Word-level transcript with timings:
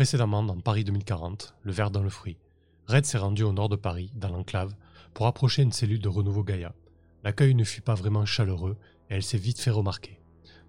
Précédemment, 0.00 0.42
dans 0.42 0.58
Paris 0.58 0.82
2040, 0.84 1.56
le 1.62 1.72
verre 1.72 1.90
dans 1.90 2.02
le 2.02 2.08
fruit, 2.08 2.38
Red 2.86 3.04
s'est 3.04 3.18
rendu 3.18 3.42
au 3.42 3.52
nord 3.52 3.68
de 3.68 3.76
Paris, 3.76 4.10
dans 4.14 4.30
l'enclave, 4.30 4.74
pour 5.12 5.26
approcher 5.26 5.60
une 5.60 5.72
cellule 5.72 6.00
de 6.00 6.08
Renouveau 6.08 6.42
Gaïa. 6.42 6.72
L'accueil 7.22 7.54
ne 7.54 7.64
fut 7.64 7.82
pas 7.82 7.96
vraiment 7.96 8.24
chaleureux 8.24 8.78
et 9.10 9.16
elle 9.16 9.22
s'est 9.22 9.36
vite 9.36 9.60
fait 9.60 9.70
remarquer, 9.70 10.18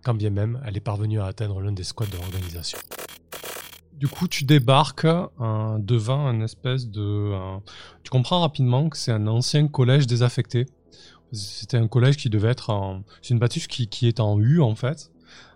quand 0.04 0.16
bien 0.16 0.32
même 0.32 0.62
elle 0.66 0.76
est 0.76 0.82
parvenue 0.82 1.22
à 1.22 1.28
atteindre 1.28 1.62
l'un 1.62 1.72
des 1.72 1.86
squats 1.86 2.08
de 2.08 2.18
l'organisation. 2.18 2.78
Du 3.94 4.10
coup, 4.10 4.28
tu 4.28 4.44
débarques 4.44 5.08
devant 5.40 6.28
un 6.28 6.42
espèce 6.42 6.90
de... 6.90 7.34
tu 8.04 8.10
comprends 8.10 8.42
rapidement 8.42 8.90
que 8.90 8.98
c'est 8.98 9.14
un 9.14 9.28
ancien 9.28 9.70
collège 9.70 10.08
désaffecté. 10.08 10.66
C'était 11.32 11.78
un 11.78 11.88
collège 11.88 12.18
qui 12.18 12.30
devait 12.30 12.50
être 12.50 12.70
en... 12.70 13.04
C'est 13.22 13.34
une 13.34 13.40
bâtisse 13.40 13.68
qui, 13.68 13.88
qui 13.88 14.10
est 14.10 14.20
en 14.20 14.38
U, 14.38 14.60
en 14.60 14.76
fait, 14.76 15.10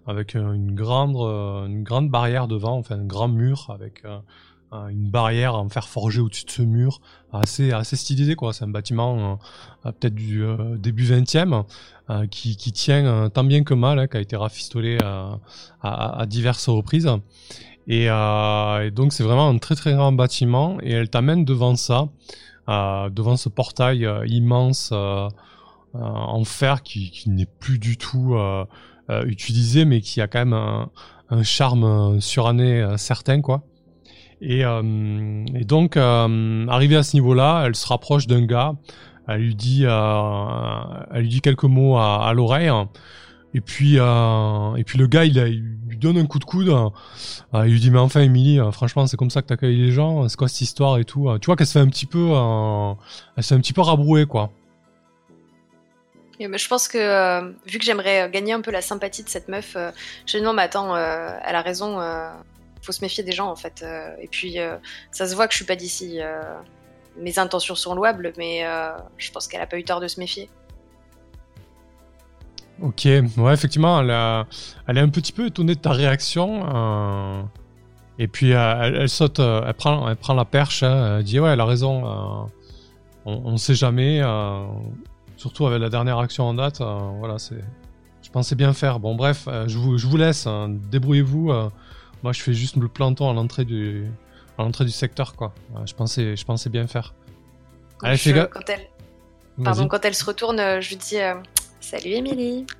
avec 0.08 0.36
euh, 0.36 0.54
une 0.54 0.76
grande, 0.76 1.16
euh, 1.16 1.66
une 1.66 1.84
grande 1.84 2.10
barrière 2.10 2.48
devant, 2.48 2.78
enfin 2.78 2.96
un 3.00 3.06
grand 3.06 3.28
mur 3.28 3.72
avec 3.74 4.04
euh, 4.06 4.20
une 4.90 5.10
barrière 5.10 5.56
en 5.56 5.70
fer 5.70 5.88
forgé 5.88 6.20
au-dessus 6.20 6.46
de 6.46 6.52
ce 6.52 6.62
mur, 6.62 7.00
assez, 7.32 7.72
assez 7.72 7.96
stylisé, 7.96 8.36
quoi. 8.36 8.52
C'est 8.52 8.66
un 8.66 8.70
bâtiment 8.70 9.40
peut-être 9.84 10.16
du 10.16 10.44
début 10.78 11.06
20e, 11.06 11.64
euh, 12.10 12.28
qui, 12.28 12.56
tient 12.58 13.30
tant 13.30 13.44
bien 13.46 13.64
que 13.64 13.74
mal, 13.74 14.00
hein, 14.00 14.08
qui 14.08 14.18
a 14.18 14.20
été 14.20 14.36
rafistolé 14.36 14.98
à, 15.82 16.26
diverses 16.26 16.68
reprises. 16.68 17.10
Et, 17.88 18.08
donc 18.92 19.14
c'est 19.14 19.24
vraiment 19.24 19.48
un 19.48 19.58
très 19.60 19.76
très 19.76 19.94
grand 19.94 20.12
bâtiment 20.12 20.78
et 20.82 20.92
elle 20.92 21.10
t'amène 21.10 21.46
devant 21.46 21.76
ça, 21.76 22.10
devant 22.68 23.38
ce 23.38 23.48
portail 23.48 24.10
immense 24.26 24.92
en 25.94 26.44
fer 26.44 26.84
qui, 26.84 27.24
n'est 27.27 27.46
plus 27.46 27.80
du 27.80 27.98
tout 27.98 28.36
utilisé 29.28 29.86
mais 29.86 30.02
qui 30.02 30.22
a 30.22 30.28
quand 30.28 30.40
même 30.40 30.54
un, 30.54 30.90
un 31.30 31.44
charme 31.44 31.84
euh, 31.84 32.20
suranné 32.20 32.82
euh, 32.82 32.98
certain 32.98 33.42
quoi. 33.42 33.64
Et, 34.42 34.66
euh, 34.66 35.46
et 35.56 35.64
donc 35.64 35.98
euh, 35.98 36.68
arrivée 36.68 36.98
à 36.98 37.04
ce 37.04 37.16
niveau-là, 37.16 37.64
elle 37.66 37.76
se 37.76 37.88
rapproche 37.88 38.28
d'un 38.28 38.46
gars, 38.46 38.74
elle 39.28 39.42
lui 39.42 39.56
dit, 39.56 39.84
euh, 39.86 40.74
elle 41.12 41.22
lui 41.22 41.30
dit 41.30 41.42
quelques 41.42 41.64
mots 41.64 41.98
à, 41.98 42.28
à 42.28 42.34
l'oreille. 42.34 42.70
Et 43.54 43.62
puis, 43.62 43.94
euh, 43.98 44.76
et 44.76 44.84
puis 44.84 45.00
le 45.00 45.08
gars, 45.08 45.24
il, 45.24 45.34
lui 45.88 45.98
donne 45.98 46.18
un 46.18 46.26
coup 46.26 46.40
de 46.40 46.44
coude. 46.44 46.68
euh, 46.68 46.90
il 47.66 47.72
lui 47.72 47.80
dit, 47.80 47.90
mais 47.90 48.00
enfin, 48.00 48.20
Émilie, 48.20 48.60
euh, 48.60 48.70
franchement, 48.72 49.08
c'est 49.08 49.16
comme 49.16 49.30
ça 49.30 49.42
que 49.42 49.48
t'accueilles 49.48 49.78
les 49.78 49.92
gens. 49.92 50.28
C'est 50.28 50.36
quoi 50.36 50.50
cette 50.50 50.60
histoire 50.60 50.98
et 50.98 51.06
tout. 51.06 51.30
euh. 51.30 51.40
Tu 51.40 51.46
vois 51.46 51.56
qu'elle 51.56 51.66
se 51.66 51.72
fait 51.72 51.80
un 51.80 51.88
petit 51.88 52.06
peu, 52.06 52.32
euh, 52.34 52.94
elle 53.38 53.44
se 53.44 53.50
fait 53.50 53.56
un 53.56 53.62
petit 53.62 53.72
peu 53.72 53.80
rabrouer, 53.80 54.26
quoi. 54.26 54.52
Ben, 56.40 56.58
je 56.58 56.68
pense 56.68 56.88
que 56.88 56.98
euh, 56.98 57.52
vu 57.66 57.80
que 57.80 57.86
j'aimerais 57.86 58.24
euh, 58.24 58.30
gagner 58.30 58.54
un 58.54 58.62
peu 58.62 58.72
la 58.72 58.82
sympathie 58.82 59.24
de 59.24 59.30
cette 59.30 59.48
meuf, 59.48 59.76
euh, 59.76 59.91
je 60.26 60.38
dis 60.38 60.44
non 60.44 60.54
mais 60.54 60.64
attends, 60.64 60.96
euh, 60.96 61.30
elle 61.46 61.55
a 61.55 61.62
raison, 61.62 62.00
faut 62.82 62.92
se 62.92 63.02
méfier 63.02 63.24
des 63.24 63.32
gens 63.32 63.50
en 63.50 63.55
fait. 63.55 63.84
et 64.22 64.28
puis 64.28 64.58
ça 65.12 65.28
se 65.28 65.34
voit 65.36 65.47
que 65.47 65.53
je 65.53 65.58
suis 65.58 65.66
pas 65.66 65.75
d'ici. 65.75 66.19
mes 67.18 67.40
intentions 67.40 67.75
sont 67.75 67.96
louables, 67.96 68.34
mais 68.38 68.64
je 69.18 69.31
pense 69.31 69.47
qu'elle 69.47 69.62
a 69.62 69.66
pas 69.68 69.78
eu 69.78 69.84
tort 69.84 70.00
de 70.02 70.08
se 70.08 70.19
méfier. 70.19 70.50
Ok, 72.81 73.06
ouais, 73.38 73.53
effectivement, 73.53 74.02
elle, 74.02 74.12
a- 74.12 74.46
elle 74.88 74.97
est 74.97 75.02
un 75.02 75.08
petit 75.09 75.31
peu 75.31 75.46
étonnée 75.47 75.75
de 75.75 75.80
ta 75.80 75.92
réaction. 75.94 77.47
et 78.20 78.28
puis, 78.28 78.52
elle, 78.52 79.08
saute, 79.09 79.40
elle 79.40 79.74
prend, 79.74 80.09
elle 80.09 80.18
prend 80.18 80.34
la 80.34 80.46
perche. 80.46 80.84
hein, 80.84 81.18
elle 81.20 81.24
dit, 81.24 81.40
ouais, 81.40 81.50
elle 81.52 81.62
a 81.62 81.66
raison. 81.66 82.03
on, 83.25 83.31
on 83.34 83.58
sait 83.58 83.75
jamais. 83.75 84.22
Surtout 85.46 85.68
avec 85.68 85.79
la 85.79 85.90
dernière 85.90 86.18
action 86.18 86.46
en 86.47 86.56
date. 86.56 86.81
euh, 86.81 86.97
voilà, 87.19 87.38
c'est. 87.38 87.63
Je 88.24 88.29
pensais 88.31 88.56
bien 88.56 88.74
faire. 88.74 89.00
Bon, 89.00 89.13
bref, 89.13 89.46
euh, 89.47 89.68
je, 89.68 89.78
vous, 89.78 90.00
je 90.00 90.07
vous 90.07 90.18
laisse. 90.18 90.47
hein, 90.47 90.70
Débrouillez-vous. 90.90 91.52
euh, 91.52 91.70
moi, 92.24 92.34
je 92.34 92.42
fais 92.42 92.53
juste 92.53 92.78
le 92.78 92.88
planton 92.88 93.30
à 93.30 93.34
l'entrée 93.34 93.64
du, 93.64 94.08
à 94.58 94.64
l'entrée 94.64 94.86
du 94.86 94.92
secteur, 94.92 95.36
quoi. 95.36 95.53
Je 95.86 95.94
pensais, 95.94 96.36
je 96.36 96.44
pensais 96.46 96.72
bien 96.72 96.88
faire. 96.88 97.14
Allez, 98.02 98.18
Je- 98.18 98.31
fais 98.34 98.50
quand 98.52 98.68
elle, 98.70 98.88
pardon, 99.64 99.88
quand 99.88 100.03
elle 100.03 100.16
se 100.16 100.25
retourne, 100.25 100.58
je 100.81 100.90
lui 100.90 100.96
dis 100.96 101.18
salut 101.80 102.09
Émilie. 102.09 102.66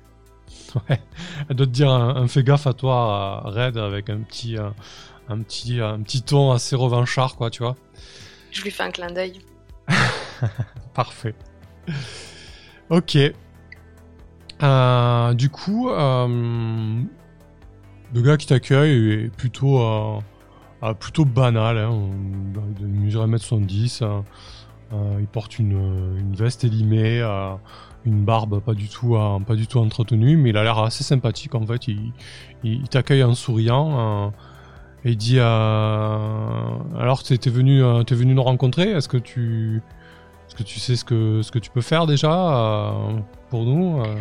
Ouais, 0.88 1.00
elle 1.48 1.56
doit 1.56 1.66
te 1.66 1.70
dire 1.72 1.90
un, 1.90 2.16
un 2.16 2.26
fais 2.28 2.42
gaffe 2.42 2.66
à 2.66 2.72
toi, 2.72 3.40
Red, 3.44 3.76
avec 3.78 4.10
un 4.10 4.18
petit, 4.18 4.56
un 5.28 5.38
petit, 5.42 5.80
un 5.80 6.00
petit 6.02 6.22
ton 6.22 6.50
assez 6.52 6.74
revanchard, 6.76 7.36
quoi, 7.36 7.50
tu 7.50 7.62
vois. 7.62 7.76
Je 8.50 8.62
lui 8.62 8.70
fais 8.72 8.82
un 8.82 8.90
clin 8.90 9.10
d'œil. 9.10 9.40
Parfait. 10.94 11.34
Ok. 12.90 13.18
Euh, 14.62 15.34
du 15.34 15.50
coup, 15.50 15.90
euh, 15.90 17.02
le 18.14 18.22
gars 18.22 18.36
qui 18.36 18.46
t'accueille 18.46 19.24
est 19.24 19.36
plutôt, 19.36 19.80
euh, 19.80 20.94
plutôt 20.98 21.24
banal. 21.24 21.78
Hein, 21.78 22.10
de 22.80 22.86
mesurer 22.86 23.26
1m70. 23.26 24.02
euh, 24.02 24.20
euh, 24.92 25.16
il 25.20 25.26
porte 25.26 25.58
une, 25.58 26.16
une 26.16 26.34
veste 26.36 26.62
élimée, 26.62 27.20
une 28.04 28.24
barbe 28.24 28.60
pas 28.60 28.74
du 28.74 28.88
tout, 28.88 29.16
pas 29.46 29.56
du 29.56 29.66
tout 29.66 29.80
entretenue, 29.80 30.36
mais 30.36 30.50
il 30.50 30.56
a 30.56 30.62
l'air 30.62 30.78
assez 30.78 31.02
sympathique 31.02 31.56
en 31.56 31.66
fait. 31.66 31.88
Il, 31.88 32.12
il, 32.62 32.74
il 32.82 32.88
t'accueille 32.88 33.24
en 33.24 33.34
souriant. 33.34 34.32
et 35.04 35.10
il 35.10 35.16
dit 35.16 35.40
alors 35.40 37.24
t'es 37.24 37.50
venu, 37.50 37.82
t'es 38.06 38.14
venu 38.14 38.34
nous 38.34 38.42
rencontrer? 38.44 38.90
Est-ce 38.90 39.08
que 39.08 39.16
tu, 39.16 39.82
est-ce 40.46 40.54
que 40.54 40.62
tu 40.62 40.78
sais 40.78 40.96
ce 40.96 41.04
que, 41.04 41.42
ce 41.42 41.50
que 41.50 41.58
tu 41.58 41.70
peux 41.70 41.80
faire 41.80 42.06
déjà 42.06 42.32
euh, 42.32 42.90
pour 43.50 43.64
nous 43.64 44.02
euh? 44.02 44.14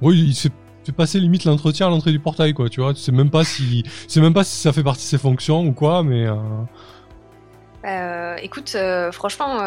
Oui, 0.00 0.26
il 0.28 0.34
se 0.34 0.48
fait, 0.84 0.92
passer 0.92 1.18
limite 1.18 1.44
l'entretien 1.44 1.88
à 1.88 1.90
l'entrée 1.90 2.12
du 2.12 2.20
portail, 2.20 2.54
quoi. 2.54 2.68
Tu 2.68 2.80
vois, 2.80 2.94
tu 2.94 3.00
sais 3.00 3.10
même 3.12 3.30
pas 3.30 3.44
si, 3.44 3.82
tu 3.82 3.90
sais 4.06 4.20
même 4.20 4.34
pas 4.34 4.44
si 4.44 4.56
ça 4.56 4.72
fait 4.72 4.84
partie 4.84 5.02
de 5.02 5.08
ses 5.08 5.18
fonctions 5.18 5.62
ou 5.62 5.72
quoi, 5.72 6.02
mais 6.04 6.26
euh, 6.26 6.36
Euh, 7.84 8.36
écoute, 8.36 8.76
franchement, 9.12 9.58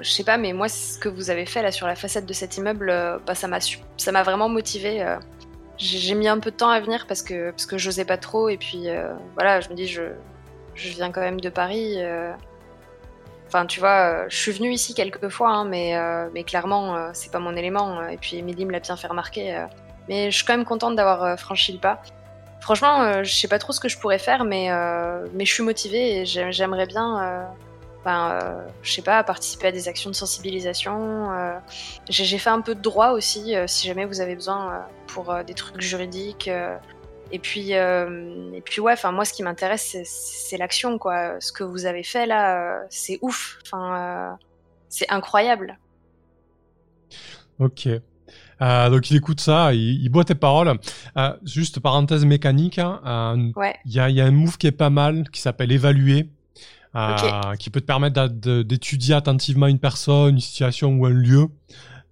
je 0.00 0.08
sais 0.08 0.24
pas, 0.24 0.38
mais 0.38 0.52
moi, 0.52 0.68
ce 0.68 0.98
que 0.98 1.08
vous 1.08 1.30
avez 1.30 1.46
fait 1.46 1.62
là 1.62 1.70
sur 1.72 1.86
la 1.86 1.94
façade 1.94 2.24
de 2.26 2.32
cet 2.32 2.56
immeuble, 2.56 2.86
bah, 3.26 3.34
ça 3.34 3.48
m'a 3.48 3.58
ça 3.96 4.12
m'a 4.12 4.22
vraiment 4.22 4.48
motivé. 4.48 5.04
j'ai 5.78 6.14
mis 6.14 6.28
un 6.28 6.38
peu 6.38 6.50
de 6.50 6.56
temps 6.56 6.70
à 6.70 6.80
venir 6.80 7.06
parce 7.06 7.22
que 7.22 7.50
parce 7.50 7.66
que 7.66 7.76
j'osais 7.76 8.04
pas 8.04 8.18
trop 8.18 8.48
et 8.48 8.56
puis 8.56 8.86
voilà, 9.34 9.60
je 9.60 9.68
me 9.68 9.74
dis 9.74 9.86
je 9.88 10.02
je 10.74 10.88
viens 10.90 11.10
quand 11.10 11.20
même 11.20 11.40
de 11.40 11.50
Paris. 11.50 11.98
Enfin, 13.54 13.66
tu 13.66 13.80
vois, 13.80 14.22
euh, 14.24 14.24
je 14.30 14.36
suis 14.38 14.50
venue 14.52 14.72
ici 14.72 14.94
quelques 14.94 15.28
fois, 15.28 15.50
hein, 15.50 15.66
mais 15.66 15.94
euh, 15.94 16.30
mais 16.32 16.42
clairement, 16.42 16.96
euh, 16.96 17.10
c'est 17.12 17.30
pas 17.30 17.38
mon 17.38 17.54
élément. 17.54 18.08
Et 18.08 18.16
puis 18.16 18.36
Émilie 18.38 18.64
me 18.64 18.72
l'a 18.72 18.80
bien 18.80 18.96
fait 18.96 19.06
remarquer. 19.08 19.66
mais 20.08 20.30
je 20.30 20.36
suis 20.36 20.46
quand 20.46 20.56
même 20.56 20.64
contente 20.64 20.96
d'avoir 20.96 21.38
franchi 21.38 21.70
le 21.72 21.78
pas. 21.78 22.00
Franchement, 22.60 23.22
je 23.22 23.30
sais 23.34 23.48
pas 23.48 23.58
trop 23.58 23.72
ce 23.74 23.80
que 23.80 23.88
je 23.90 23.98
pourrais 23.98 24.18
faire, 24.18 24.44
mais, 24.44 24.70
mais 25.34 25.44
je 25.44 25.52
suis 25.52 25.62
motivée 25.64 26.20
et 26.20 26.24
j'ai- 26.26 26.50
j'aimerais 26.52 26.86
bien, 26.86 27.46
ben, 28.06 28.38
je 28.82 28.92
sais 28.92 29.02
pas, 29.02 29.22
participer 29.22 29.66
à 29.68 29.72
des 29.72 29.86
actions 29.88 30.08
de 30.10 30.14
sensibilisation. 30.14 31.28
J'ai 32.08 32.38
fait 32.38 32.50
un 32.50 32.60
peu 32.62 32.74
de 32.74 32.80
droit 32.80 33.10
aussi, 33.10 33.54
si 33.66 33.86
jamais 33.86 34.06
vous 34.06 34.20
avez 34.22 34.34
besoin 34.34 34.86
pour 35.08 35.34
des 35.44 35.54
trucs 35.54 35.80
juridiques. 35.80 36.48
Et 37.34 37.38
puis, 37.38 37.74
euh, 37.74 38.52
et 38.52 38.60
puis 38.60 38.80
ouais, 38.80 38.92
enfin 38.92 39.10
moi, 39.10 39.24
ce 39.24 39.32
qui 39.32 39.42
m'intéresse, 39.42 39.96
c'est- 40.04 40.58
l'action, 40.58 40.98
quoi. 40.98 41.40
Ce 41.40 41.50
que 41.50 41.64
vous 41.64 41.86
avez 41.86 42.02
fait 42.02 42.26
là, 42.26 42.80
euh, 42.82 42.86
c'est 42.90 43.18
ouf. 43.22 43.58
Enfin, 43.64 44.32
euh, 44.34 44.36
c'est 44.88 45.08
incroyable. 45.10 45.78
ok. 47.58 47.88
Euh, 48.60 48.90
donc 48.90 49.10
il 49.10 49.16
écoute 49.16 49.40
ça, 49.40 49.72
il, 49.74 50.02
il 50.02 50.08
boit 50.08 50.24
tes 50.24 50.34
paroles. 50.34 50.78
Juste 51.44 51.80
parenthèse 51.80 52.24
mécanique, 52.24 52.78
hein, 52.78 53.00
euh, 53.06 53.52
Ouais. 53.56 53.74
il 53.86 53.92
y, 53.92 53.98
a, 54.00 54.08
il 54.10 54.16
y 54.16 54.20
a 54.20 54.26
un 54.26 54.30
move 54.30 54.56
qui 54.58 54.66
est 54.66 54.72
pas 54.72 54.90
mal, 54.90 55.28
qui 55.30 55.40
s'appelle 55.40 55.72
évaluer, 55.72 56.28
qui 57.58 57.70
peut 57.70 57.80
te 57.80 57.86
permettre 57.86 58.28
d'étudier 58.28 59.14
attentivement 59.14 59.66
une 59.66 59.78
personne, 59.80 60.34
une 60.34 60.40
situation 60.40 60.94
ou 60.94 61.06
un 61.06 61.10
lieu. 61.10 61.48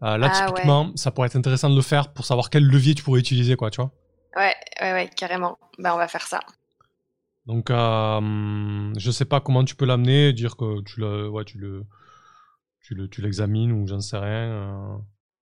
Là, 0.01 0.19
Ah, 0.33 0.47
typiquement, 0.47 0.91
ça 0.97 1.11
pourrait 1.11 1.27
être 1.27 1.37
intéressant 1.37 1.69
de 1.71 1.77
le 1.77 1.83
faire 1.83 2.13
pour 2.13 2.25
savoir 2.25 2.49
quel 2.49 2.65
levier 2.65 2.95
tu 2.95 3.03
pourrais 3.05 3.21
utiliser, 3.21 3.55
quoi, 3.57 3.71
tu 3.71 3.81
vois. 3.83 3.93
Ouais, 4.37 4.55
ouais, 4.81 4.93
ouais, 4.93 5.11
carrément. 5.15 5.59
Ben, 5.79 5.93
on 5.95 5.99
va 5.99 6.09
faire 6.09 6.27
ça. 6.27 6.41
Donc, 7.47 7.71
euh, 7.71 8.93
je 8.97 9.11
sais 9.11 9.25
pas 9.25 9.41
comment 9.41 9.65
tu 9.65 9.75
peux 9.75 9.87
l'amener, 9.87 10.33
dire 10.33 10.57
que 10.57 10.83
tu 10.83 11.01
le, 11.01 11.29
ouais, 11.29 11.45
tu 11.45 11.59
le, 11.59 11.85
tu 12.81 12.95
le, 12.95 13.09
tu 13.09 13.23
l'examines 13.23 13.73
ou 13.73 13.87
j'en 13.87 14.01
sais 14.01 14.19
rien. 14.19 14.51
euh. 14.51 14.97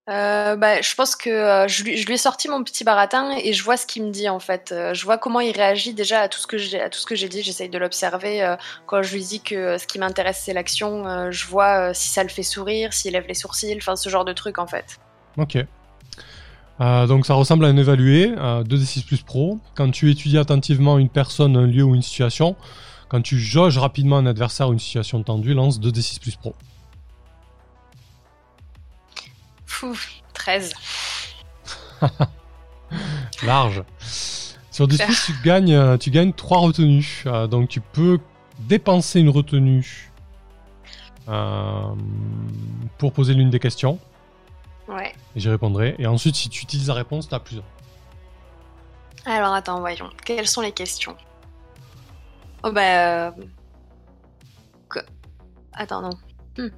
Euh, 0.09 0.57
bah, 0.57 0.81
je 0.81 0.95
pense 0.95 1.15
que 1.17 1.29
euh, 1.29 1.69
je, 1.69 1.85
lui, 1.85 1.99
je 1.99 2.07
lui 2.07 2.15
ai 2.15 2.17
sorti 2.17 2.49
mon 2.49 2.65
petit 2.65 2.83
baratin 2.83 3.31
et 3.45 3.53
je 3.53 3.63
vois 3.63 3.77
ce 3.77 3.85
qu'il 3.87 4.03
me 4.05 4.11
dit 4.11 4.31
en 4.31 4.39
fait. 4.39 4.73
Euh, 4.73 4.95
je 4.95 5.05
vois 5.05 5.19
comment 5.19 5.41
il 5.41 5.55
réagit 5.55 5.93
déjà 5.93 6.21
à 6.23 6.29
tout 6.29 6.39
ce 6.39 6.47
que 6.47 6.57
j'ai 6.57 6.81
à 6.81 6.89
tout 6.89 6.99
ce 6.99 7.05
que 7.05 7.15
j'ai 7.15 7.29
dit. 7.29 7.43
J'essaye 7.43 7.69
de 7.69 7.77
l'observer. 7.77 8.57
quand 8.87 9.03
je 9.03 9.13
lui 9.13 9.23
dis 9.23 9.43
que 9.43 9.77
ce 9.77 9.87
qui 9.87 9.99
m'intéresse 9.99 10.41
c'est 10.47 10.55
l'action, 10.55 11.31
je 11.31 11.47
vois 11.47 11.93
si 11.93 12.09
ça 12.09 12.23
le 12.23 12.31
fait 12.31 12.43
sourire, 12.43 12.95
s'il 12.95 13.13
lève 13.13 13.27
les 13.29 13.35
sourcils, 13.35 13.77
enfin 13.77 13.97
ce 13.97 14.09
genre 14.09 14.25
de 14.25 14.33
truc 14.33 14.59
en 14.59 14.67
fait. 14.67 14.99
Ok. 15.37 15.59
Euh, 16.81 17.07
donc 17.07 17.27
ça 17.27 17.35
ressemble 17.35 17.65
à 17.65 17.69
un 17.69 17.77
évalué, 17.77 18.33
euh, 18.39 18.63
2d6 18.63 19.05
plus 19.05 19.23
pro. 19.23 19.59
Quand 19.75 19.91
tu 19.91 20.11
étudies 20.11 20.39
attentivement 20.39 20.99
une 20.99 21.09
personne, 21.09 21.57
un 21.57 21.67
lieu 21.67 21.83
ou 21.83 21.95
une 21.95 22.03
situation, 22.03 22.57
quand 23.09 23.23
tu 23.23 23.39
jauges 23.39 23.79
rapidement 23.79 24.19
un 24.19 24.27
adversaire 24.27 24.69
ou 24.69 24.73
une 24.73 24.79
situation 24.79 25.23
tendue, 25.23 25.55
lance 25.55 25.81
2d6 25.81 26.21
plus 26.21 26.37
pro. 26.37 26.55
Fou, 29.67 29.97
13. 30.35 30.73
Large. 33.43 33.83
Sur 34.71 34.87
10 34.87 34.99
plus, 34.99 35.25
tu 35.27 35.33
gagnes, 35.45 35.75
euh, 35.75 35.97
tu 35.97 36.11
gagnes 36.11 36.33
3 36.33 36.59
retenues. 36.59 37.25
Euh, 37.27 37.49
donc 37.49 37.69
tu 37.69 37.81
peux 37.81 38.21
dépenser 38.61 39.21
une 39.21 39.29
retenue 39.29 40.13
euh, 41.29 41.83
pour 42.97 43.13
poser 43.13 43.35
l'une 43.35 43.51
des 43.51 43.59
questions. 43.59 43.99
Ouais. 44.89 45.13
Et 45.37 45.41
j'y 45.41 45.51
répondrai. 45.51 45.95
Et 45.99 46.07
ensuite, 46.07 46.35
si 46.35 46.49
tu 46.49 46.63
utilises 46.63 46.89
la 46.89 46.95
réponse, 46.95 47.29
t'as 47.29 47.41
plus. 47.41 47.61
Alors 49.27 49.53
attends, 49.53 49.81
voyons. 49.81 50.09
Quelles 50.25 50.49
sont 50.49 50.63
les 50.63 50.73
questions? 50.73 51.17
Oh 52.63 52.73
bah... 52.73 53.29
Euh, 53.29 53.31
attends, 55.75 56.01
non. 56.01 56.11
Hmm. 56.57 56.71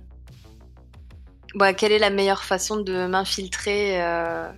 Bah, 1.54 1.72
quelle 1.72 1.92
est 1.92 1.98
la 1.98 2.10
meilleure 2.10 2.42
façon 2.42 2.76
de 2.76 3.06
m'infiltrer 3.06 4.02
euh, 4.02 4.50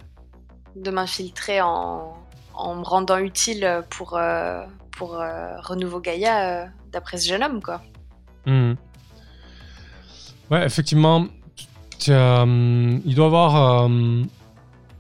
de 0.74 0.90
m'infiltrer 0.90 1.60
en, 1.60 2.14
en 2.54 2.74
me 2.76 2.82
rendant 2.82 3.18
utile 3.18 3.84
pour, 3.90 4.16
euh, 4.16 4.64
pour 4.96 5.10
Renouveau 5.10 6.00
Gaïa 6.00 6.68
d'après 6.90 7.18
ce 7.18 7.28
jeune 7.28 7.42
homme, 7.42 7.62
quoi? 7.62 7.82
Hmm. 8.46 8.74
Ouais, 10.50 10.64
effectivement, 10.64 11.26
il 12.08 13.14
doit 13.14 13.26
avoir 13.26 13.88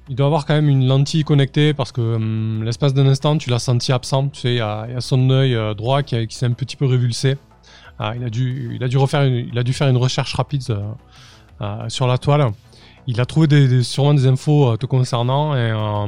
il 0.08 0.16
doit 0.16 0.26
avoir 0.26 0.46
quand 0.46 0.54
même 0.54 0.68
une 0.68 0.86
lentille 0.86 1.24
connectée 1.24 1.74
parce 1.74 1.92
que 1.92 2.62
l'espace 2.62 2.92
d'un 2.92 3.06
instant, 3.06 3.38
tu 3.38 3.50
l'as 3.50 3.60
senti 3.60 3.92
absent. 3.92 4.28
Tu 4.28 4.40
sais, 4.40 4.52
il 4.54 4.56
y 4.56 4.60
a, 4.60 5.00
son 5.00 5.30
œil 5.30 5.56
droit 5.76 6.02
qui, 6.02 6.26
s'est 6.30 6.46
un 6.46 6.52
petit 6.52 6.76
peu 6.76 6.86
révulsé. 6.86 7.36
Ah, 7.98 8.14
il, 8.16 8.24
a 8.24 8.30
dû, 8.30 8.72
il, 8.74 8.82
a 8.82 8.88
dû 8.88 8.98
refaire 8.98 9.24
il 9.24 9.56
a 9.56 9.62
dû 9.62 9.72
faire 9.72 9.88
une 9.88 9.96
recherche 9.96 10.34
rapide 10.34 10.62
euh, 11.62 11.88
sur 11.88 12.08
la 12.08 12.18
toile. 12.18 12.50
Il 13.06 13.20
a 13.20 13.26
trouvé 13.26 13.82
sûrement 13.82 14.14
des 14.14 14.26
infos 14.26 14.72
euh, 14.72 14.76
te 14.76 14.86
concernant 14.86 15.54
et, 15.54 15.70
euh, 15.70 16.06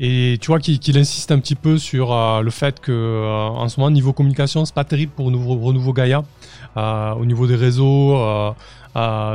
et 0.00 0.38
tu 0.40 0.48
vois 0.48 0.58
qu'il 0.58 0.98
insiste 0.98 1.30
un 1.30 1.38
petit 1.38 1.54
peu 1.54 1.78
sur 1.78 2.14
le 2.42 2.50
fait 2.50 2.80
que 2.80 3.26
en 3.28 3.68
ce 3.68 3.78
moment 3.78 3.90
niveau 3.90 4.12
communication 4.12 4.64
c'est 4.64 4.74
pas 4.74 4.84
terrible 4.84 5.12
pour 5.12 5.26
Renouveau, 5.26 5.56
Renouveau 5.56 5.92
Gaïa 5.92 6.24
au 6.76 7.24
niveau 7.24 7.46
des 7.46 7.56
réseaux, 7.56 8.16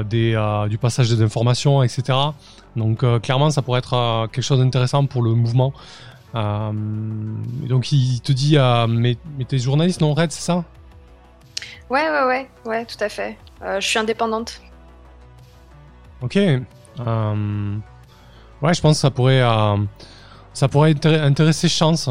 des, 0.10 0.66
du 0.70 0.78
passage 0.78 1.10
des 1.10 1.22
informations, 1.22 1.82
etc. 1.82 2.18
Donc 2.76 3.04
clairement 3.22 3.50
ça 3.50 3.62
pourrait 3.62 3.80
être 3.80 4.28
quelque 4.32 4.44
chose 4.44 4.60
d'intéressant 4.60 5.06
pour 5.06 5.24
le 5.24 5.34
mouvement. 5.34 5.74
donc 6.34 7.92
il 7.92 8.20
te 8.22 8.32
dit 8.34 8.58
mais, 8.90 9.18
mais 9.38 9.46
t'es 9.46 9.60
journaliste 9.60 10.02
non 10.02 10.14
Red 10.14 10.32
c'est 10.32 10.42
ça? 10.42 10.66
Ouais 11.90 12.10
ouais 12.10 12.26
ouais 12.28 12.50
ouais 12.66 12.86
tout 12.86 13.02
à 13.02 13.10
fait. 13.10 13.38
je 13.62 13.86
suis 13.86 13.98
indépendante. 13.98 14.62
Ok. 16.22 16.38
Euh, 16.38 17.78
ouais, 18.62 18.74
je 18.74 18.82
pense 18.82 18.98
que 18.98 19.02
ça 19.02 19.12
pourrait, 19.12 19.42
euh, 19.42 19.78
ça 20.54 20.68
pourrait 20.68 20.96
intéresser 21.06 21.69
Chance. 21.69 22.10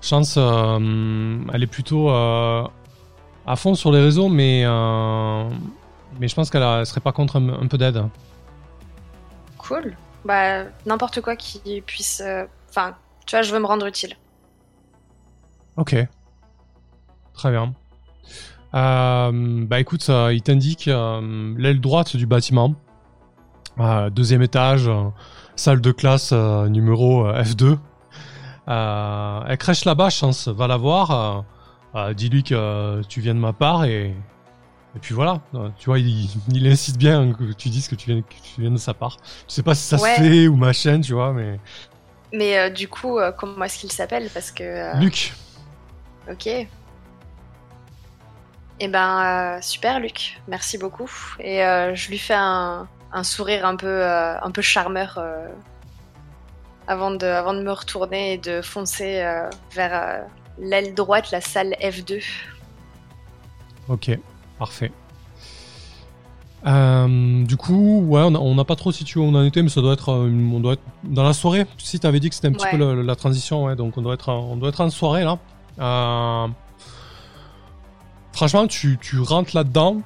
Chance, 0.00 0.34
euh, 0.36 1.38
elle 1.52 1.62
est 1.62 1.68
plutôt 1.68 2.10
à 2.10 3.56
fond 3.56 3.74
sur 3.74 3.92
les 3.92 4.00
réseaux, 4.00 4.28
mais, 4.28 4.64
mais 6.20 6.28
je 6.28 6.34
pense 6.34 6.50
qu'elle 6.50 6.86
serait 6.86 7.00
pas 7.00 7.12
contre 7.12 7.36
un, 7.36 7.66
peu 7.66 7.78
d'aide. 7.78 8.04
Cool. 9.58 9.96
Bah, 10.24 10.64
n'importe 10.84 11.20
quoi 11.20 11.36
qui 11.36 11.80
puisse. 11.82 12.22
Enfin, 12.68 12.94
tu 13.26 13.36
vois, 13.36 13.42
je 13.42 13.52
veux 13.52 13.60
me 13.60 13.66
rendre 13.66 13.86
utile. 13.86 14.14
Ok. 15.76 15.96
Très 17.34 17.50
bien. 17.50 17.74
bah 18.72 19.80
écoute, 19.80 20.08
il 20.08 20.42
t'indique 20.42 20.86
l'aile 20.86 21.80
droite 21.80 22.16
du 22.16 22.26
bâtiment 22.26 22.74
deuxième 24.10 24.42
étage, 24.42 24.88
euh, 24.88 25.08
salle 25.56 25.80
de 25.80 25.90
classe 25.90 26.30
euh, 26.32 26.68
numéro 26.68 27.26
euh, 27.26 27.42
F2. 27.42 27.78
elle 29.48 29.58
crèche 29.58 29.84
là-bas, 29.84 30.10
chance, 30.10 30.48
va 30.48 30.66
la 30.66 30.76
voir. 30.76 31.44
Dis-lui 32.14 32.42
que 32.42 33.00
tu 33.08 33.22
viens 33.22 33.34
de 33.34 33.40
ma 33.40 33.54
part 33.54 33.84
et, 33.84 34.08
et 34.94 34.98
puis 35.00 35.14
voilà. 35.14 35.40
Tu 35.78 35.86
vois, 35.86 35.98
il, 35.98 36.28
il, 36.52 36.66
insiste 36.66 36.98
bien 36.98 37.32
que 37.32 37.52
tu 37.54 37.70
dises 37.70 37.88
que 37.88 37.94
tu 37.94 38.10
viens, 38.10 38.20
que 38.20 38.34
tu 38.54 38.60
viens 38.60 38.70
de 38.70 38.76
sa 38.76 38.92
part. 38.92 39.16
Je 39.48 39.54
sais 39.54 39.62
pas 39.62 39.74
si 39.74 39.82
ça 39.82 39.96
se 39.96 40.04
fait 40.04 40.46
ou 40.46 40.56
ma 40.56 40.74
chaîne, 40.74 41.00
tu 41.00 41.14
vois, 41.14 41.32
mais. 41.32 41.58
Mais 42.34 42.70
du 42.70 42.86
coup, 42.86 43.18
comment 43.38 43.64
est-ce 43.64 43.78
qu'il 43.78 43.90
s'appelle? 43.90 44.28
Parce 44.34 44.50
que. 44.50 45.00
Luc. 45.00 45.32
Ok. 46.30 46.46
Eh 48.78 48.88
ben, 48.88 49.58
super, 49.62 49.98
Luc. 49.98 50.38
Merci 50.48 50.76
beaucoup. 50.76 51.10
Et 51.40 51.60
je 51.94 52.08
lui 52.10 52.18
fais 52.18 52.34
un, 52.36 52.86
un 53.16 53.24
sourire 53.24 53.64
un 53.64 53.76
peu, 53.76 53.86
euh, 53.86 54.38
un 54.40 54.50
peu 54.50 54.60
charmeur 54.60 55.14
euh, 55.16 55.48
avant, 56.86 57.10
de, 57.10 57.24
avant 57.24 57.54
de 57.54 57.62
me 57.62 57.72
retourner 57.72 58.34
et 58.34 58.38
de 58.38 58.60
foncer 58.60 59.20
euh, 59.22 59.48
vers 59.72 60.24
l'aile 60.58 60.94
droite, 60.94 61.30
la 61.30 61.40
salle 61.40 61.74
F2. 61.80 62.22
Ok, 63.88 64.10
parfait. 64.58 64.92
du 66.66 67.56
coup, 67.56 68.02
ouais, 68.06 68.20
on 68.20 68.54
n'a 68.54 68.64
pas 68.64 68.76
trop 68.76 68.92
situé 68.92 69.18
où 69.18 69.24
on 69.24 69.34
en 69.34 69.44
était, 69.44 69.62
mais 69.62 69.70
ça 69.70 69.80
doit 69.80 69.94
être, 69.94 70.12
on 70.12 70.60
doit 70.60 70.74
être 70.74 70.82
dans 71.04 71.22
la 71.22 71.32
soirée. 71.32 71.64
Si 71.78 71.98
tu 71.98 72.06
avais 72.06 72.20
dit 72.20 72.28
que 72.28 72.34
c'était 72.34 72.48
un 72.48 72.52
petit 72.52 72.66
peu 72.70 73.02
la, 73.02 73.16
transition, 73.16 73.64
ouais, 73.64 73.76
donc 73.76 73.96
on 73.96 74.02
doit 74.02 74.12
être, 74.12 74.28
on 74.28 74.56
doit 74.56 74.68
être 74.68 74.82
en 74.82 74.90
soirée 74.90 75.24
là. 75.24 75.38
franchement, 78.32 78.66
tu, 78.66 78.98
tu 79.00 79.20
rentres 79.20 79.56
là-dedans 79.56 80.02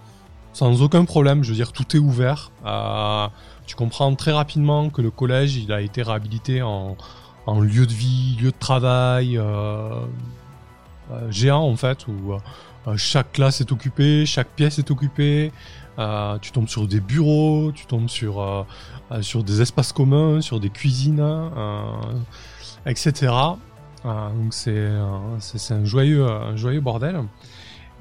sans 0.53 0.83
aucun 0.83 1.05
problème. 1.05 1.43
Je 1.45 1.51
veux 1.51 1.57
dire, 1.57 1.73
tout 1.73 1.97
est 1.97 2.01
ouvert. 2.01 2.51
Euh, 2.67 3.29
tu 3.67 3.77
comprends 3.77 4.15
très 4.15 4.33
rapidement 4.33 4.91
que 4.91 5.03
le 5.03 5.11
collège, 5.11 5.57
il 5.57 5.73
a 5.73 5.81
été 5.81 6.03
réhabilité 6.03 6.63
en, 6.63 6.97
lieu 7.61 7.85
de 7.85 7.93
vie, 7.93 8.37
lieu 8.41 8.53
de 8.53 8.59
travail 8.59 9.37
euh, 9.37 9.91
euh, 11.11 11.31
géant 11.33 11.63
en 11.63 11.75
fait, 11.75 12.07
où 12.07 12.35
chaque 12.97 13.33
classe 13.33 13.61
est 13.61 13.73
occupée, 13.73 14.25
chaque 14.25 14.51
pièce 14.51 14.79
est 14.79 14.91
occupée. 14.91 15.51
tu 16.43 16.53
tombes 16.53 16.69
sur 16.69 16.87
des 16.87 17.01
bureaux, 17.01 17.73
tu 17.73 17.87
tombes 17.87 18.09
sur 18.09 18.67
sur 19.21 19.43
des 19.43 19.61
espaces 19.61 19.93
communs, 19.93 20.41
sur 20.41 20.61
des 20.61 20.71
cuisines, 20.71 21.25
etc. 22.87 23.33
donc 24.05 24.55
c'est 24.55 24.89
un 25.73 25.85
joyeux 25.85 26.25
un 26.25 26.57
joyeux 26.57 26.81
bordel. 26.81 27.25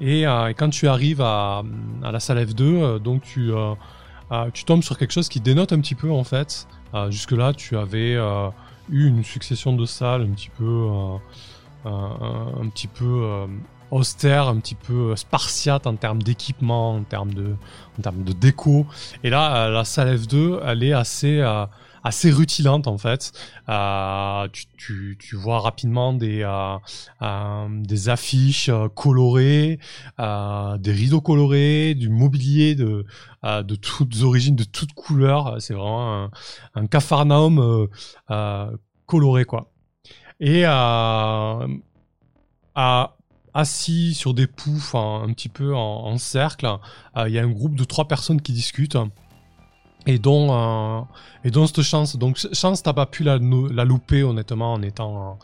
Euh, 0.02 0.48
et, 0.48 0.54
quand 0.54 0.70
tu 0.70 0.88
arrives 0.88 1.20
à, 1.20 1.62
la 2.02 2.20
salle 2.20 2.38
F2, 2.44 2.62
euh, 2.62 2.98
donc 2.98 3.22
tu, 3.22 3.52
euh, 3.52 3.74
tu 4.52 4.64
tombes 4.64 4.82
sur 4.82 4.98
quelque 4.98 5.12
chose 5.12 5.28
qui 5.28 5.40
dénote 5.40 5.72
un 5.72 5.80
petit 5.80 5.94
peu 5.94 6.10
en 6.10 6.24
fait. 6.24 6.66
Jusque-là, 7.08 7.52
tu 7.54 7.76
avais 7.76 8.16
eu 8.88 9.06
une 9.06 9.22
succession 9.22 9.74
de 9.74 9.86
salles 9.86 10.22
un 10.22 10.32
petit 10.34 10.50
peu, 10.50 10.88
un, 11.84 12.40
austère, 13.92 14.48
un 14.48 14.56
petit 14.58 14.74
peu 14.74 15.14
spartiate 15.14 15.86
en 15.86 15.94
termes 15.94 16.20
d'équipement, 16.20 16.96
en 16.96 17.04
termes 17.04 17.32
de 17.32 18.32
déco. 18.32 18.86
Et 19.22 19.30
là, 19.30 19.70
la 19.70 19.84
salle 19.84 20.16
F2, 20.16 20.60
elle 20.64 20.82
est 20.82 20.92
assez, 20.92 21.40
assez 22.04 22.30
rutilante 22.30 22.86
en 22.86 22.98
fait. 22.98 23.32
Euh, 23.68 24.48
tu, 24.76 25.16
vois 25.34 25.60
rapidement 25.60 26.12
des, 26.12 26.42
euh, 26.42 26.76
euh, 27.22 28.06
affiches 28.06 28.70
colorées, 28.94 29.78
des 30.18 30.92
rideaux 30.92 31.20
colorés, 31.20 31.94
du 31.94 32.08
mobilier 32.08 32.74
de, 32.74 33.04
toutes 33.76 34.22
origines, 34.22 34.56
de 34.56 34.64
toutes 34.64 34.92
couleurs. 34.92 35.56
C'est 35.60 35.74
vraiment 35.74 36.30
un, 36.74 36.86
un 38.28 38.70
coloré 39.06 39.44
quoi. 39.44 39.70
Et 40.40 40.64
assis 43.52 44.14
sur 44.14 44.32
des 44.32 44.46
poufs 44.46 44.94
un 44.94 45.32
petit 45.32 45.48
peu 45.48 45.74
en 45.74 46.16
cercle, 46.18 46.66
il 47.16 47.32
y 47.32 47.38
a 47.38 47.42
un 47.42 47.50
groupe 47.50 47.74
de 47.74 47.84
trois 47.84 48.08
personnes 48.08 48.40
qui 48.40 48.52
discutent 48.52 48.96
et 50.06 50.18
dont 50.18 50.48
euh, 50.50 51.00
et 51.44 51.50
dont 51.50 51.66
cette 51.66 51.82
chance. 51.82 52.16
Donc 52.16 52.38
chance 52.52 52.82
t'as 52.82 52.92
pas 52.92 53.06
pu 53.06 53.24
la, 53.24 53.38
la 53.38 53.84
louper 53.84 54.22
honnêtement 54.22 54.74
en 54.74 54.82
étant 54.82 55.38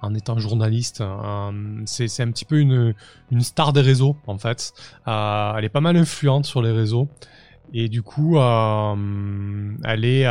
en 0.00 0.14
étant 0.14 0.38
journaliste. 0.38 1.00
Euh, 1.00 1.82
c'est 1.86 2.08
c'est 2.08 2.22
un 2.22 2.30
petit 2.30 2.44
peu 2.44 2.58
une 2.58 2.94
une 3.30 3.40
star 3.42 3.72
des 3.72 3.80
réseaux 3.80 4.16
en 4.26 4.38
fait. 4.38 4.72
Euh, 5.08 5.54
elle 5.56 5.64
est 5.64 5.70
pas 5.70 5.80
mal 5.80 5.96
influente 5.96 6.46
sur 6.46 6.62
les 6.62 6.72
réseaux. 6.72 7.08
Et 7.74 7.88
du 7.88 8.02
coup 8.02 8.38
euh, 8.38 9.74
elle 9.84 10.04
est 10.04 10.26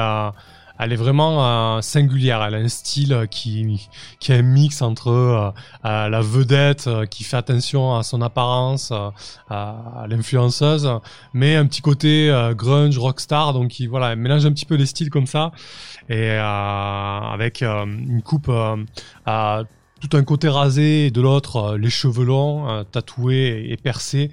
elle 0.82 0.94
est 0.94 0.98
vraiment 0.98 1.46
euh, 1.78 1.82
singulière. 1.82 2.42
Elle 2.44 2.56
a 2.56 2.58
un 2.58 2.68
style 2.68 3.14
euh, 3.14 3.26
qui, 3.28 3.88
qui 4.20 4.32
est 4.32 4.38
un 4.38 4.42
mix 4.42 4.82
entre 4.82 5.10
euh, 5.10 5.52
la 5.84 6.22
vedette 6.22 6.90
qui 7.12 7.24
fait 7.24 7.38
attention 7.38 7.96
à 7.96 8.02
son 8.02 8.22
apparence, 8.22 8.92
à 9.50 10.06
l'influenceuse, 10.08 10.90
mais 11.34 11.56
un 11.56 11.68
petit 11.68 11.82
côté 11.82 12.32
grunge, 12.56 12.98
rockstar. 12.98 13.54
Donc 13.54 13.80
il, 13.80 13.90
voilà, 13.90 14.14
elle 14.14 14.20
mélange 14.20 14.46
un 14.46 14.52
petit 14.52 14.66
peu 14.66 14.76
les 14.76 14.88
styles 14.88 15.12
comme 15.12 15.28
ça, 15.28 15.52
et 16.10 16.32
avec 16.32 17.62
une 17.62 18.22
coupe 18.24 18.46
tout 18.46 20.18
un 20.18 20.24
côté 20.24 20.50
rasé 20.50 21.08
et 21.08 21.12
de 21.12 21.22
l'autre 21.22 21.78
les 21.78 21.90
cheveux 21.90 22.26
longs, 22.26 22.84
tatoués 22.92 23.68
et, 23.70 23.78
percés. 23.78 24.32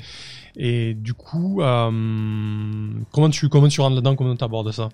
Et 0.57 0.95
du 0.95 1.15
coup, 1.15 1.61
comment 1.61 3.31
tu 3.31 3.49
comment 3.49 3.69
tu 3.69 3.81
rentres 3.81 3.97
là-dedans? 3.97 4.17
Comment 4.17 4.37
tu 4.37 4.45
abordes 4.45 4.73
ça? 4.73 4.89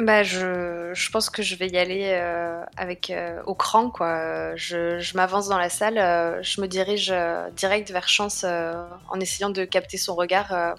Bah, 0.00 0.22
je, 0.22 0.92
je, 0.94 1.10
pense 1.10 1.28
que 1.28 1.42
je 1.42 1.56
vais 1.56 1.66
y 1.66 1.76
aller 1.76 2.10
euh, 2.12 2.62
avec 2.76 3.10
euh, 3.10 3.42
au 3.46 3.54
cran 3.56 3.90
quoi. 3.90 4.54
Je, 4.54 5.00
je 5.00 5.16
m'avance 5.16 5.48
dans 5.48 5.58
la 5.58 5.70
salle, 5.70 5.98
euh, 5.98 6.40
je 6.40 6.60
me 6.60 6.68
dirige 6.68 7.12
direct 7.56 7.90
vers 7.90 8.06
Chance 8.06 8.44
en 8.44 9.20
essayant 9.20 9.50
de 9.50 9.64
capter 9.64 9.96
son 9.96 10.14
regard. 10.14 10.76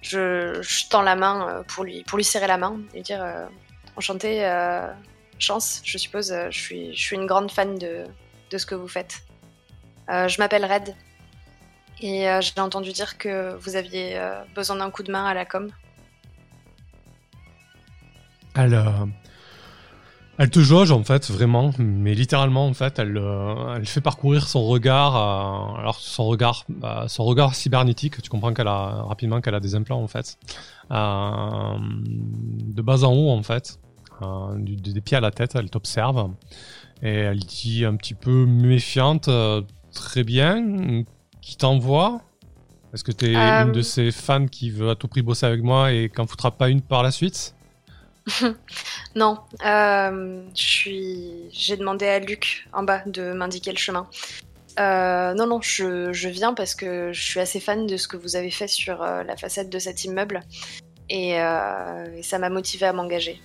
Je, 0.00 0.58
je, 0.62 0.88
tends 0.88 1.02
la 1.02 1.16
main 1.16 1.62
pour 1.68 1.84
lui 1.84 2.02
pour 2.04 2.16
lui 2.16 2.24
serrer 2.24 2.46
la 2.46 2.56
main 2.56 2.80
et 2.94 3.02
dire 3.02 3.22
enchanté 3.96 4.40
Chance. 5.38 5.82
Je 5.84 5.98
suppose 5.98 6.34
je 6.48 6.58
suis 6.58 6.96
je 6.96 7.00
suis 7.02 7.16
une 7.16 7.26
grande 7.26 7.50
fan 7.50 7.76
de 7.76 8.04
de 8.50 8.58
ce 8.58 8.64
que 8.64 8.74
vous 8.74 8.88
faites. 8.88 9.18
je 10.08 10.38
m'appelle 10.38 10.64
Red 10.64 10.94
et 12.00 12.26
j'ai 12.40 12.60
entendu 12.60 12.92
dire 12.92 13.18
que 13.18 13.54
vous 13.56 13.76
aviez 13.76 14.18
besoin 14.54 14.76
d'un 14.76 14.90
coup 14.90 15.02
de 15.02 15.12
main 15.12 15.26
à 15.26 15.34
la 15.34 15.44
com. 15.44 15.70
Elle, 18.54 18.74
euh, 18.74 19.06
elle 20.38 20.50
te 20.50 20.60
jauge 20.60 20.90
en 20.90 21.04
fait, 21.04 21.30
vraiment, 21.30 21.70
mais 21.78 22.14
littéralement 22.14 22.66
en 22.66 22.74
fait, 22.74 22.98
elle, 22.98 23.16
euh, 23.16 23.76
elle 23.76 23.86
fait 23.86 24.00
parcourir 24.00 24.48
son 24.48 24.64
regard, 24.64 25.16
euh, 25.16 25.80
alors 25.80 25.98
son 25.98 26.26
regard, 26.26 26.64
son 27.06 27.24
regard 27.24 27.54
cybernétique. 27.54 28.20
Tu 28.22 28.30
comprends 28.30 28.52
qu'elle 28.54 28.68
a 28.68 29.02
rapidement 29.02 29.40
qu'elle 29.40 29.54
a 29.54 29.60
des 29.60 29.74
implants 29.74 30.02
en 30.02 30.08
fait, 30.08 30.38
de 30.90 32.82
bas 32.82 33.04
en 33.04 33.12
haut 33.12 33.30
en 33.30 33.42
fait, 33.42 33.78
des 34.56 35.00
pieds 35.00 35.16
à 35.16 35.20
la 35.20 35.30
tête. 35.30 35.54
Elle 35.54 35.70
t'observe 35.70 36.30
et 37.02 37.14
elle 37.14 37.40
dit 37.40 37.84
un 37.84 37.96
petit 37.96 38.14
peu 38.14 38.46
méfiante, 38.46 39.30
très 39.92 40.24
bien, 40.24 41.04
qui 41.40 41.56
t'envoie. 41.56 42.22
Est-ce 42.92 43.04
que 43.04 43.12
tu 43.12 43.26
es 43.26 43.36
une 43.36 43.70
de 43.70 43.82
ces 43.82 44.10
fans 44.10 44.46
qui 44.46 44.70
veut 44.70 44.90
à 44.90 44.96
tout 44.96 45.06
prix 45.06 45.22
bosser 45.22 45.46
avec 45.46 45.62
moi 45.62 45.92
et 45.92 46.08
qu'en 46.08 46.26
foutra 46.26 46.50
pas 46.50 46.68
une 46.70 46.80
par 46.80 47.04
la 47.04 47.12
suite? 47.12 47.54
non, 49.14 49.38
euh, 49.64 50.42
j'ai 50.54 51.76
demandé 51.76 52.06
à 52.06 52.18
Luc 52.18 52.68
en 52.72 52.82
bas 52.82 53.02
de 53.06 53.32
m'indiquer 53.32 53.72
le 53.72 53.78
chemin. 53.78 54.08
Euh, 54.78 55.34
non, 55.34 55.46
non, 55.46 55.60
je, 55.60 56.28
viens 56.28 56.54
parce 56.54 56.74
que 56.74 57.12
je 57.12 57.20
suis 57.20 57.40
assez 57.40 57.60
fan 57.60 57.86
de 57.86 57.96
ce 57.96 58.08
que 58.08 58.16
vous 58.16 58.36
avez 58.36 58.50
fait 58.50 58.68
sur 58.68 59.02
euh, 59.02 59.22
la 59.24 59.36
façade 59.36 59.68
de 59.68 59.78
cet 59.78 60.04
immeuble 60.04 60.42
et, 61.08 61.36
ça 62.22 62.38
m'a 62.38 62.50
motivé 62.50 62.86
à 62.86 62.92
m'engager. 62.92 63.42